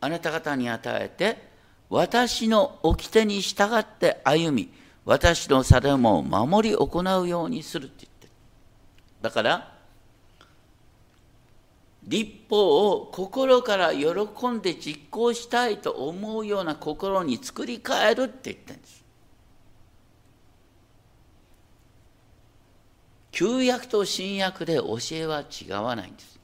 [0.00, 1.50] あなた方に与えて
[1.88, 4.72] 私の掟に従って歩み
[5.04, 8.32] 私の定めを守り行うようにするって言ってる。
[9.22, 9.71] だから
[12.04, 14.08] 立法を心から喜
[14.48, 19.02] んで実行したいと思うような心に作り変えるって言ってるんです。
[23.30, 26.38] 旧約と新約で教えは違わないんです。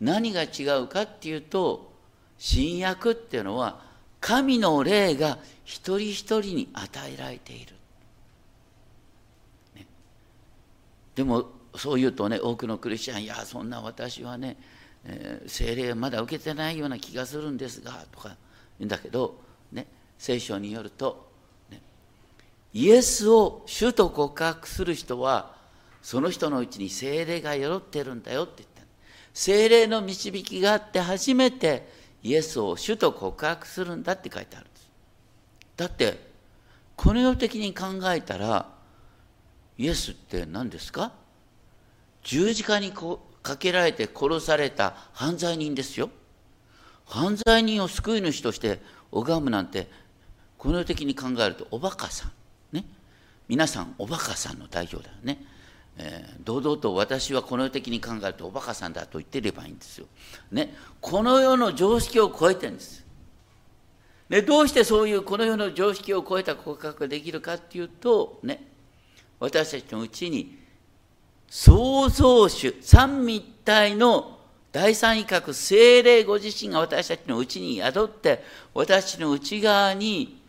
[0.00, 1.92] 何が違うかっていうと
[2.38, 3.82] 新約っていうのは
[4.20, 7.74] 神の霊が一人一人に与えられている。
[9.74, 9.86] ね、
[11.14, 14.56] でもそう言うとね多くのクリスチャンいやそんな私はね
[15.04, 18.36] えー、精霊まだ受けてないような気がするんですがとか言
[18.80, 19.40] うんだけど、
[19.72, 19.86] ね、
[20.18, 21.30] 聖書によると、
[21.70, 21.80] ね、
[22.74, 25.54] イエスを主と告白する人は
[26.02, 28.82] その人のうちに精霊が宿ってるんだよって言った
[29.32, 31.88] 精霊の導きがあって初めて
[32.22, 34.90] イエスを主と告白するんだって書いてあるんです。
[35.76, 36.28] だって
[36.96, 38.68] この世的に考えたら
[39.78, 41.12] イエスって何ですか？
[42.22, 46.10] 十字架にこかけられて殺された犯罪人ですよ。
[47.06, 48.80] 犯罪人を救い主として
[49.10, 49.88] 拝むなんて
[50.58, 52.32] この世的に考えるとおバカさん。
[52.72, 52.84] ね。
[53.48, 55.44] 皆さんおバカさんの代表だよね、
[55.98, 60.06] えー、堂々と私はこの世的に考えるとおバカさんだと言ってればいいんですよ、
[60.52, 63.04] ね、この世の常識を超えてるんです。
[64.28, 68.70] でどうしてそういうこの世の常識を超えた告白ができるかっていうとね。
[69.40, 70.58] 私たちのうちに
[71.50, 74.38] 創造主三位一体の
[74.70, 80.40] 第三威嚇精霊ご自身が私たちのうちに宿って私の内側に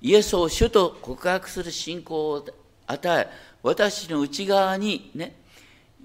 [0.00, 2.46] イエスを主と告白する信仰を
[2.86, 3.28] 与え
[3.62, 5.34] 私の内側にね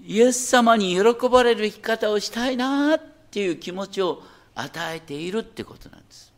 [0.04, 3.00] イエス様に喜ばれる生き方をしたいなっ
[3.30, 4.22] ていう気持ちを
[4.54, 6.30] 与えているってことなんです。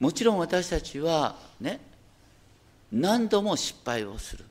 [0.00, 1.80] もちろん私たちはね
[2.94, 4.44] 何度も失敗をする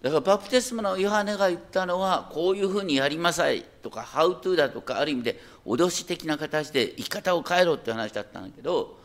[0.00, 8.98] だからバプテスマのヨハネが言ったのはこういうふうにやりなさいとかハウトゥーだとかある意味で脅し的な形で生き方を変えろって話だったんだけど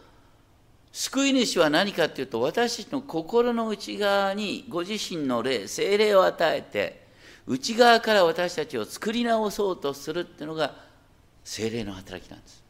[0.93, 7.05] 救い主は何かっていうと私たちの心の内側にご自身の霊精霊を与えて
[7.45, 10.75] 内側から私たちを作り直そうとするっていうのが
[11.43, 12.64] 精霊の働きなんです。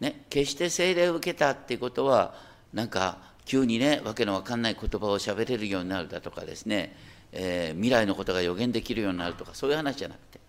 [0.00, 2.34] ね、決して精霊を受けたっていうことは
[2.72, 6.96] なんか急にねわけのわかんない言葉を喋れるようになるだとかですね、
[7.32, 10.40] えー、未来のことが予言できるようになるとかそういう話じゃなくて、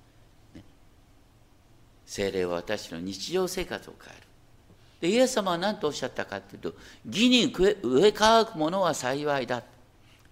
[0.56, 0.64] ね、
[2.06, 4.26] 精霊は私の日常生活を変える。
[5.02, 6.74] でイエス様は何とおっしゃったかというと
[7.06, 9.62] 義に植え乾くものは幸いだ、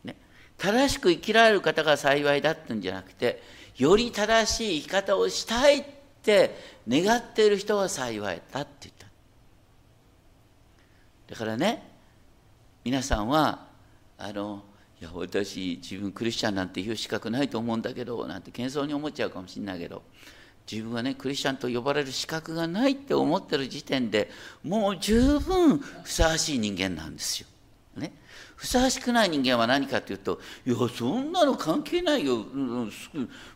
[0.03, 0.15] ね、
[0.57, 3.43] 正しく生きられる方が幸いだってんじゃなくて
[3.77, 5.85] より正しい生き方をしたいっ
[6.23, 6.55] て
[6.87, 8.92] 願っている人は幸いだって言っ
[11.27, 11.89] だからね
[12.83, 13.67] 皆さんは
[14.17, 14.63] あの
[14.99, 20.03] いや私自分クリスチャンなんて言う資格ないと思うんだけどなんて謙遜に思っちゃうかもしれないけど
[20.71, 24.29] 自分はねクリスチャンと呼ばれる資格がないって思ってる時点で
[24.63, 27.47] もう十分ふさわしい人間なんですよ。
[27.97, 28.11] ね、
[28.55, 32.43] ふさわしくない人間は何かというと「いやそんなの関係ないよ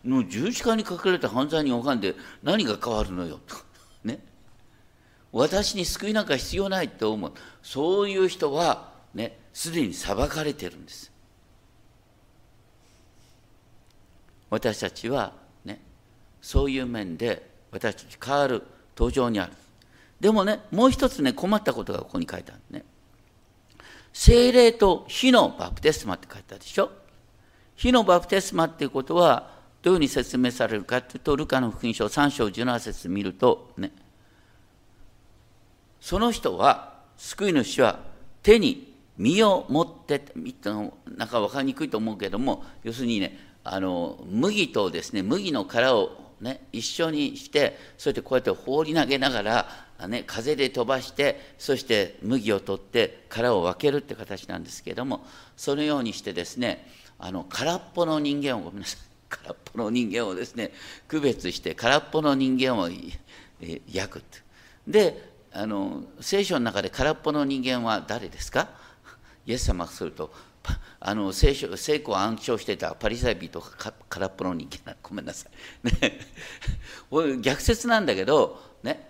[0.06, 2.14] の十字架にかけられた犯罪に拝んで
[2.44, 3.56] 何が変わるのよ」と。
[4.04, 4.20] ね
[5.38, 7.32] 私に救いなんか必要ないって思う
[7.62, 11.12] そういう人はね、すでに裁かれてるんです。
[14.50, 15.34] 私たちは
[15.64, 15.80] ね、
[16.42, 18.64] そういう面で私たち変わる
[18.96, 19.52] 途上にある。
[20.20, 22.84] でもね、もう一つね、困ったことがここに書いてあるね。
[24.14, 26.90] 精霊と火のバプテスマって書いてあるでしょ
[27.76, 29.52] 火のバプテスマっていうことは
[29.84, 33.92] どういうふうに説明されるかというと、ルカの福音書3章17節見るとね、
[36.08, 38.00] その人は、救い主は
[38.42, 40.24] 手に身を持って
[41.18, 55.26] なんか分かりにくいと思うけども要するにねあの麦とですね麦の殻をね一緒にしてそしてこうやって放り投げながら、ね、風で飛ばしてそして麦を取って殻を分けるって形なんですけども
[55.58, 56.88] そのようにしてですね
[57.20, 60.72] あの空っぽの人間をごめんなさい 空っぽの人間をですね
[61.10, 62.88] 区別して空っぽの人間を
[63.92, 64.24] 焼く
[64.88, 68.70] であの聖書の中で空っぽの人間は誰ですか？
[69.46, 70.32] イエス様がすると
[71.00, 75.48] あの聖書聖句を暗唱してたパリサイ人か空っぽの人間ごめんなさ
[75.84, 76.20] い、ね、
[77.42, 79.10] 逆説なんだけどね。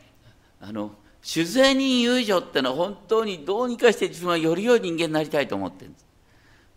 [0.61, 6.05] あの主税人友情ってのは本当にどうにかして自分はより良い人間になりたいと思ってるんです。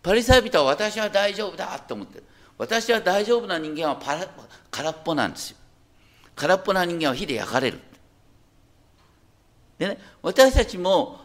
[0.03, 2.23] パリサイ人は私は大丈夫だと思ってる。
[2.57, 4.27] 私は大丈夫な人間はパラ
[4.69, 5.57] 空っぽなんですよ。
[6.35, 7.79] 空っぽな人間は火で焼かれる。
[9.81, 11.17] でね私たちも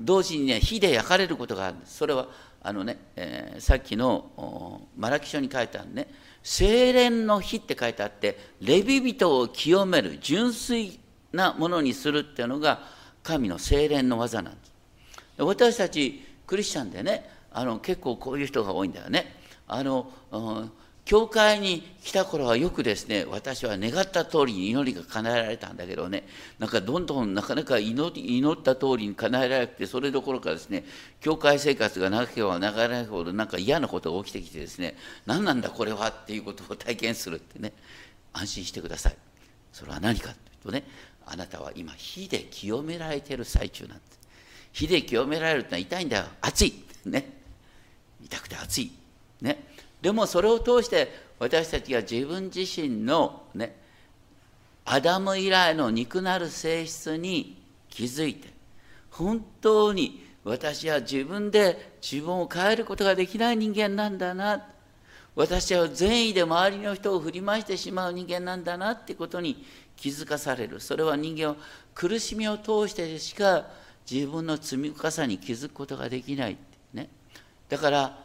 [0.00, 1.96] 同時にね火で焼かれることがあるんです。
[1.98, 2.26] それは
[2.60, 6.08] あのね、えー、さっきのマラキ書に書いてあるね
[6.42, 10.98] 精錬の火って書いてあってレビ人を清める純粋
[11.32, 12.80] なものにするっていうのが
[13.22, 14.72] 神の精錬の技なんです。
[15.38, 19.36] 私たちクリスチャンでねあの結構こういう人が多いんだよね。
[19.68, 20.72] あの、うん
[21.08, 26.28] 教会に来た頃はよくですね私は願った通りに祈りが叶えられたんだけどね。
[26.58, 28.06] なんかどんどんなかなか祈
[28.52, 30.84] った通りに叶えられなくてそれどころかですね
[31.22, 37.72] 教会生活が長ければ長いほどなんか嫌なことが起きてきてですね何なんだこれはっていうことを体験するってね
[38.34, 39.16] 安心してください。
[39.72, 40.84] それは何かというとね
[41.24, 44.18] あなたは今火で清められている最中なんです。
[44.72, 46.24] 火で清められるってのは痛いんだよ。
[46.42, 46.74] 熱い。
[47.06, 47.32] ね。
[48.22, 48.92] 痛くて熱い。
[49.40, 49.64] ね。
[50.00, 53.76] でもそれを通して私たちが自分自身のね
[54.84, 58.48] アダム以来の肉なる性質に気づいて
[59.10, 64.64] 本当に私は自分で自分を変えることができない人間なんだな
[65.38, 69.64] 私は善意で周りの人を振り回してしまう人間なんだなってことに
[69.96, 70.80] 気づかされる。
[70.80, 71.56] それは人間は
[71.94, 73.66] 苦しみを通してしか
[74.10, 76.56] 自分の積み重ねに気づくことができない、
[76.92, 77.08] ね、
[77.68, 78.18] だから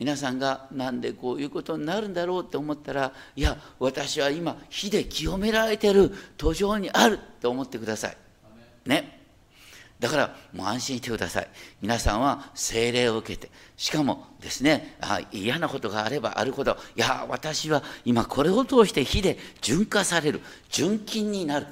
[0.00, 8.16] 皆さんがなんでこういうことになるんだろうって思ったらいや私は今火で清められてる途上にあると思ってください。
[8.86, 9.20] ね。
[10.00, 11.48] だからもう安心してください。
[11.82, 20.40] 皆さんは精霊を受けて、しかもですね、あ嫌なことがあればあるほど、いや、私は今これを通して火で純化される、
[20.70, 21.66] 純金になる。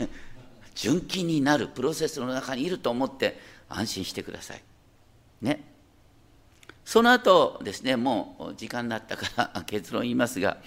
[0.74, 4.62] 純金になるプロセスの中にいると思って安心してください。
[5.40, 5.71] ね。
[6.92, 10.58] その後ですね、もう時間になったから 結論言いますが、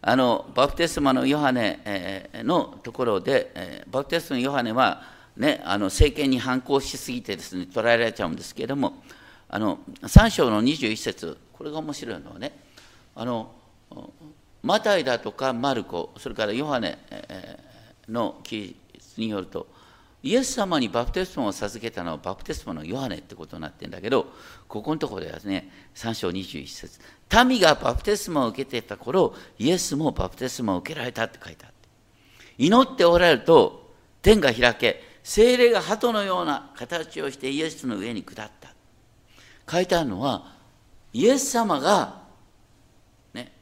[0.00, 5.02] あのバプテスマのヨハネのところで、バプテスマのヨハネは、
[5.36, 9.02] ね、あの政権に反抗しすぎてですね、捉えられちゃうんですけれども、
[9.48, 12.56] あの3章の21節これが面白いのはね、
[13.16, 13.50] あの
[14.62, 16.96] マタイだとかマルコ、それからヨハネ
[18.08, 19.66] の記述によると、
[20.22, 24.26] イエス様にバプテスマを授けたのはバプテスマのヨハネってことになってるんだけど、
[24.68, 27.00] ここのところではね、3章21節
[27.44, 31.88] 民がバプテスマを受けてた頃、イエスもバプテスマを受けられたって書いてあって。
[32.58, 33.92] 祈っておられると、
[34.22, 38.72] 天が開け、精霊が鳩のような形をしてイエスの上に下った。
[39.68, 40.54] 書いてあるのは、
[41.12, 42.22] イエス様が、
[43.34, 43.52] ね、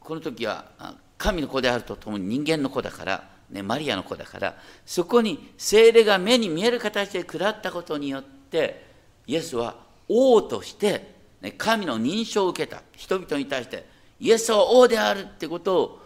[0.00, 8.84] この時は神の子であるとともに人間の子だから、ね、マリアの子だからそこに精霊が目に見える形で下ったことによって
[9.26, 9.76] イエスは
[10.08, 12.82] 王として、ね、神の認証を受けた。
[12.96, 13.86] 人々に対して
[14.20, 16.02] イエスは王であるってことを、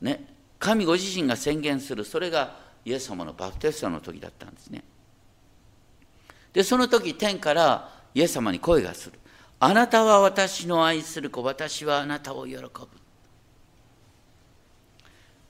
[0.00, 0.24] ね、
[0.58, 2.04] 神ご自身が宣言する。
[2.04, 4.84] それがイエス様のバプテスマの時だったんですね。
[6.52, 9.18] でその時天からイエス様に声がする。
[9.60, 11.42] あなたは私の愛する子。
[11.42, 12.68] 私はあなたを喜ぶ。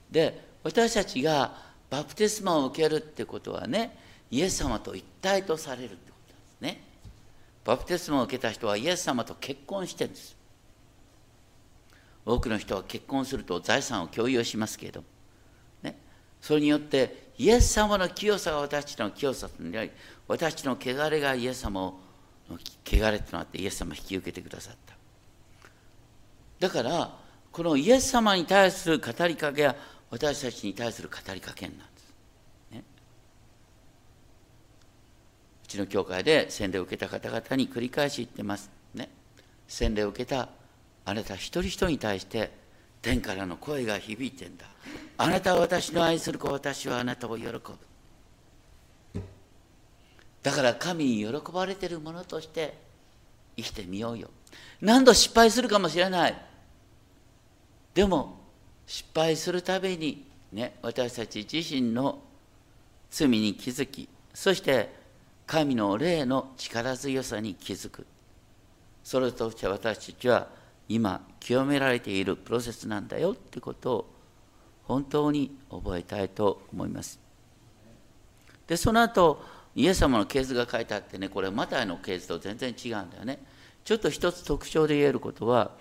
[0.09, 1.53] で私たちが
[1.89, 3.97] バプテスマを受けるってことはね
[4.29, 6.83] イエス様と一体とされるってことなんですね。
[7.65, 10.35] バプテスマを受けた人はイエス様と結婚してるんです。
[12.25, 15.07] 多くの人は結婚すると財産を共有しますけれども。
[15.81, 15.97] ね、
[16.41, 19.91] それによってイエス様の清さが私たちの清さとなり
[20.27, 21.99] 私たちの汚れがイエス様を
[22.85, 24.93] 汚れとなってイエス様を引き受けてくださった。
[26.59, 27.17] だから
[27.51, 29.75] このイエス様に対する語りかけは
[30.11, 32.13] 私たちに対する語りかけなんです、
[32.71, 32.83] ね、
[35.65, 39.09] うちの教会で洗礼を受けた方々に繰り返し言ってます、ね、
[39.67, 40.49] 洗礼を受けた
[41.05, 42.51] あなた一人一人に対して
[43.01, 44.65] 天からの声が響いてんだ。
[45.17, 47.61] あなたは私の愛する子私はあなたを喜ぶ。
[50.43, 52.77] だから神に喜ばれているものとして
[53.57, 54.29] 生きてみようよ。
[54.81, 56.35] 何度失敗するかもしれない。
[57.93, 58.38] でも
[58.89, 62.23] 失敗するたびに、ね、私たち自身の
[63.11, 64.91] 罪に気づきそして
[65.45, 68.07] 神の霊の力強さに気づく。
[69.03, 70.47] それとして私たちは
[70.87, 74.09] 今清められているプロセスなんだよってことを
[74.85, 77.19] 本当に覚えたいと思います。
[78.65, 79.43] でその後
[79.75, 83.39] イエス様の系図が書いてあってねこれマタイの系図と全然違うんだよね。
[83.83, 85.71] ちょっと一つ特徴で言えることは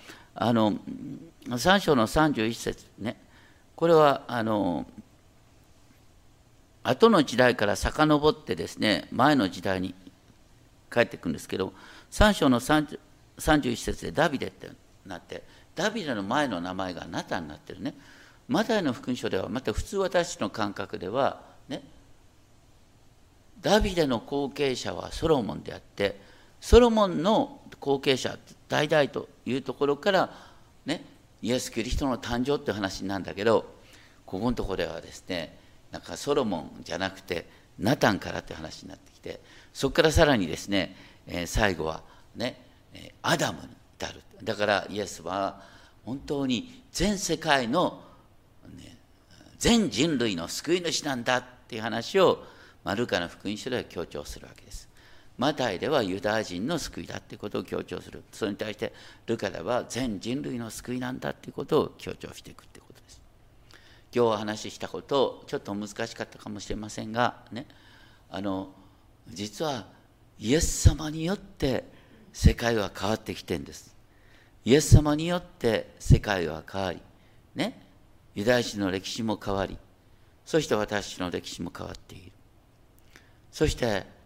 [0.41, 0.75] あの
[1.47, 3.17] 3章の31節ね。
[3.75, 4.87] これはあの
[6.85, 9.95] 後の時代から遡ってですね前の時代に
[10.93, 11.73] 帰っていくんですけど
[12.13, 14.71] 3章の31節でダビデって
[15.07, 15.43] なって
[15.75, 17.95] ダビデの前の名前がナタになってるね。
[18.47, 21.83] マタイの福音書ではまた普通私たちの感覚ではね
[23.61, 26.19] ダビデの後継者はソロモンであって
[26.61, 28.39] ソロモンの後継者
[28.69, 30.31] 代々というところから
[30.87, 31.05] ね
[31.43, 33.75] イエス・キリストの誕生っていう話なんだけど
[34.27, 35.57] ここのところではですね
[35.91, 37.47] なんかソロモンじゃなくて
[37.79, 39.41] ナタンからって話になってきて
[39.73, 40.97] そこからさらにですね、
[41.27, 42.03] えー、最後は
[42.37, 42.61] ね
[43.23, 45.63] アダムに至るだからイエスは
[46.05, 48.03] 本当に全世界の、
[48.77, 48.97] ね、
[49.59, 52.45] 全人類の救い主なんだっていう話を
[52.85, 54.88] マルカの福音書では強調するわけです。
[55.39, 58.25] マタイではユダヤ人の救いだということを強調する。
[58.33, 58.93] それに対して
[59.27, 63.23] ルカでは全人類の救いなんだということを強調していくということです。
[64.13, 67.67] 今日お話ししたことちょっと難しかったかもしれませんがね
[68.31, 68.71] あの
[69.29, 69.87] 実は
[70.41, 71.85] イエス様によって
[72.33, 73.95] 世界は変わってきてんです。
[74.65, 77.01] イエス様によって世界は変わり
[77.55, 77.81] ね
[78.35, 79.79] ユダヤ人の歴史も変わり
[80.45, 82.33] そして私の歴史も変わっている。
[83.53, 84.18] そして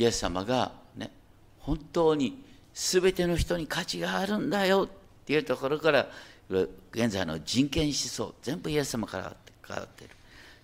[0.00, 1.10] イエス様がね
[1.58, 2.42] 本当に
[2.72, 6.08] 全ての人に価値があるんだよっていうところから
[6.48, 9.36] 現在の人権思想全部イエス様から
[9.68, 10.10] 変わってる。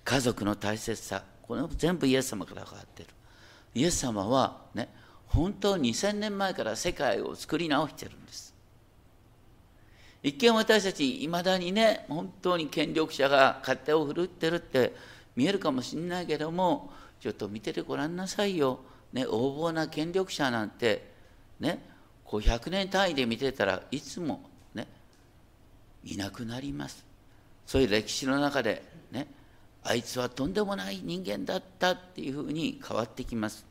[0.04, 3.10] 家族の大切さこれも全部イエス様から変わってる。
[3.74, 4.88] イエス様はね
[5.26, 8.54] 本当2000年前から世界を作り直してるんです。
[10.22, 14.96] 一見私たちいまだにね本当に権力者が勝手を振るってるって
[15.36, 18.80] 見えるかもしれないけどもちょっと見ててごらんなさいよ、
[19.12, 21.10] ね、横暴な権力者なんて
[21.60, 21.78] ね
[22.24, 24.42] こう100年単位で見てたらいつも
[24.74, 24.86] ね
[26.04, 27.04] いなくなります。
[27.66, 29.26] そういう歴史の中でね
[29.82, 33.64] あいつはとんでもない人間だったっていうふうに変わってきます。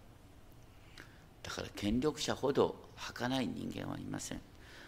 [1.43, 4.41] だから権力者ほど儚い人間はいません。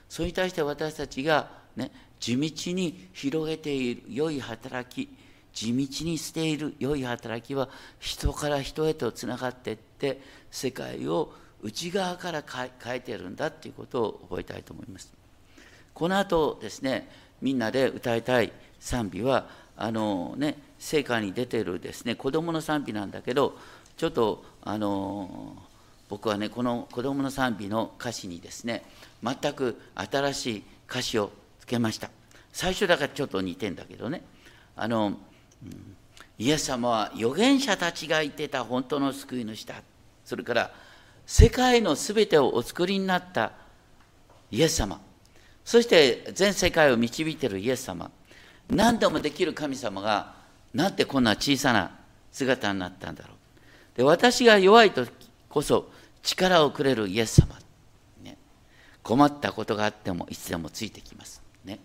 [0.10, 5.10] それに対して私たちが、ね、地道に広げている良い働き
[5.58, 7.68] 地道にしている良い働きは
[8.00, 11.34] 人から人へとつながっていって世界を
[11.64, 15.12] 内側から変えているんだということを覚えたいと思います。
[15.96, 17.10] この後ですね
[17.42, 23.58] みんなで歌いたい賛美はあのね聖歌に出てるですね子供の賛美なんだけど
[23.98, 25.58] ちょっとあの
[26.08, 28.84] 僕はねこの子供の賛美の歌詞にですね
[29.24, 32.12] 全く新しい歌詞をつけました
[32.54, 34.22] 最初だからちょっと似てんだけどね
[34.76, 35.18] あの、
[36.38, 39.76] イエス様は預言者たちが言ってた本当の救い主だ。
[40.24, 40.72] それから
[41.26, 43.52] 世界のすべてをお作りになった。
[44.52, 45.02] イエス様。
[45.66, 48.10] そして全世界を導いているイエス様。
[48.70, 50.36] 何でもできる神様が
[50.74, 51.92] なんてこんな小さな
[52.32, 53.98] 姿になったんだろう。
[53.98, 55.12] で私が弱い時
[55.50, 55.90] こそ
[56.22, 57.56] 力をくれるイエス様。
[58.22, 58.38] ね。
[59.02, 61.42] 困ったことがあってもいつでもついてきます。
[61.66, 61.80] ね、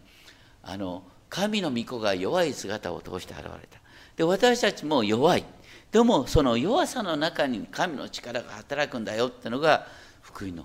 [0.63, 1.03] あの
[1.33, 3.81] 神の御子が弱い姿を通して現れた。
[4.17, 5.45] で私たちも弱い。
[5.91, 9.87] でもその弱さの中に神の力が働くんだよってのが
[10.21, 10.65] 福音の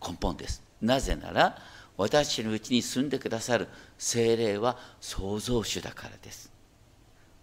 [0.00, 0.62] 根本です。
[0.80, 1.58] なぜなら
[1.96, 3.66] 私のうちに住んでくださる
[3.98, 6.52] 精霊は創造主だからです。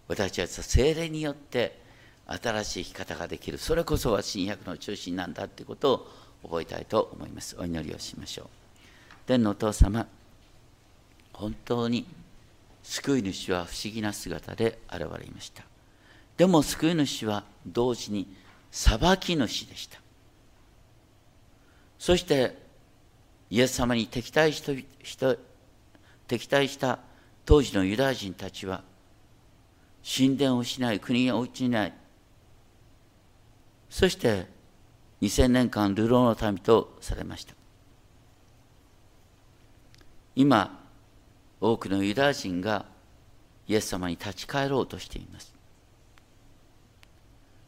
[0.08, 1.78] 私たちは精霊によって
[2.26, 3.58] 新しい生き方ができる。
[3.58, 6.08] それこそは新約の中心なんだということを
[6.42, 8.46] 覚えたいと思いますお祈りをしましょう
[9.26, 10.06] 天のお父様
[11.32, 12.06] 本当に
[12.82, 15.62] 救い主は不思議な姿で現れました。
[16.36, 18.26] でも救い主は同時に
[18.70, 20.00] 裁き主でした。
[21.98, 22.56] そして
[23.50, 24.62] イエス様に敵対し
[26.26, 26.98] 敵対した
[27.44, 28.82] 当時のユダヤ人たちは
[30.02, 31.92] 神殿を失い国を失い。
[33.88, 34.46] そして
[35.20, 37.54] 2000年間流浪の民とされました。
[40.34, 40.81] 今
[41.62, 42.86] 多くのユダヤ人が
[43.68, 45.54] イエス様に立ち返ろうとしています。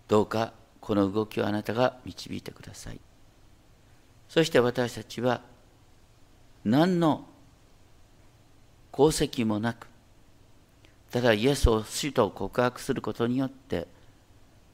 [0.09, 2.99] どうかこの動きをあなたが導いてください。
[4.28, 5.42] そして私たちは
[6.64, 7.24] 何の
[8.92, 9.86] 功績もなく
[11.12, 13.86] ただイエスを主と告白することによって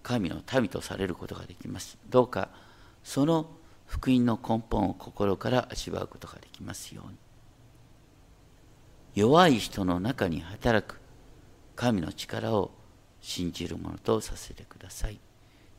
[0.03, 1.99] 神の民とされることができます。
[2.09, 2.49] どうか
[3.05, 3.51] その
[3.87, 7.30] 福音の根本を心から味わうことができますように。
[9.15, 11.01] 弱い人の中に働く。
[11.75, 12.71] 神の力を
[13.21, 15.19] 信じるものとさせてください。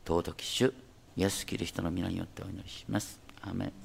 [0.06, 0.72] 尊き主
[1.16, 3.20] イエスキリストの皆によってお祈りします。
[3.42, 3.81] アメン。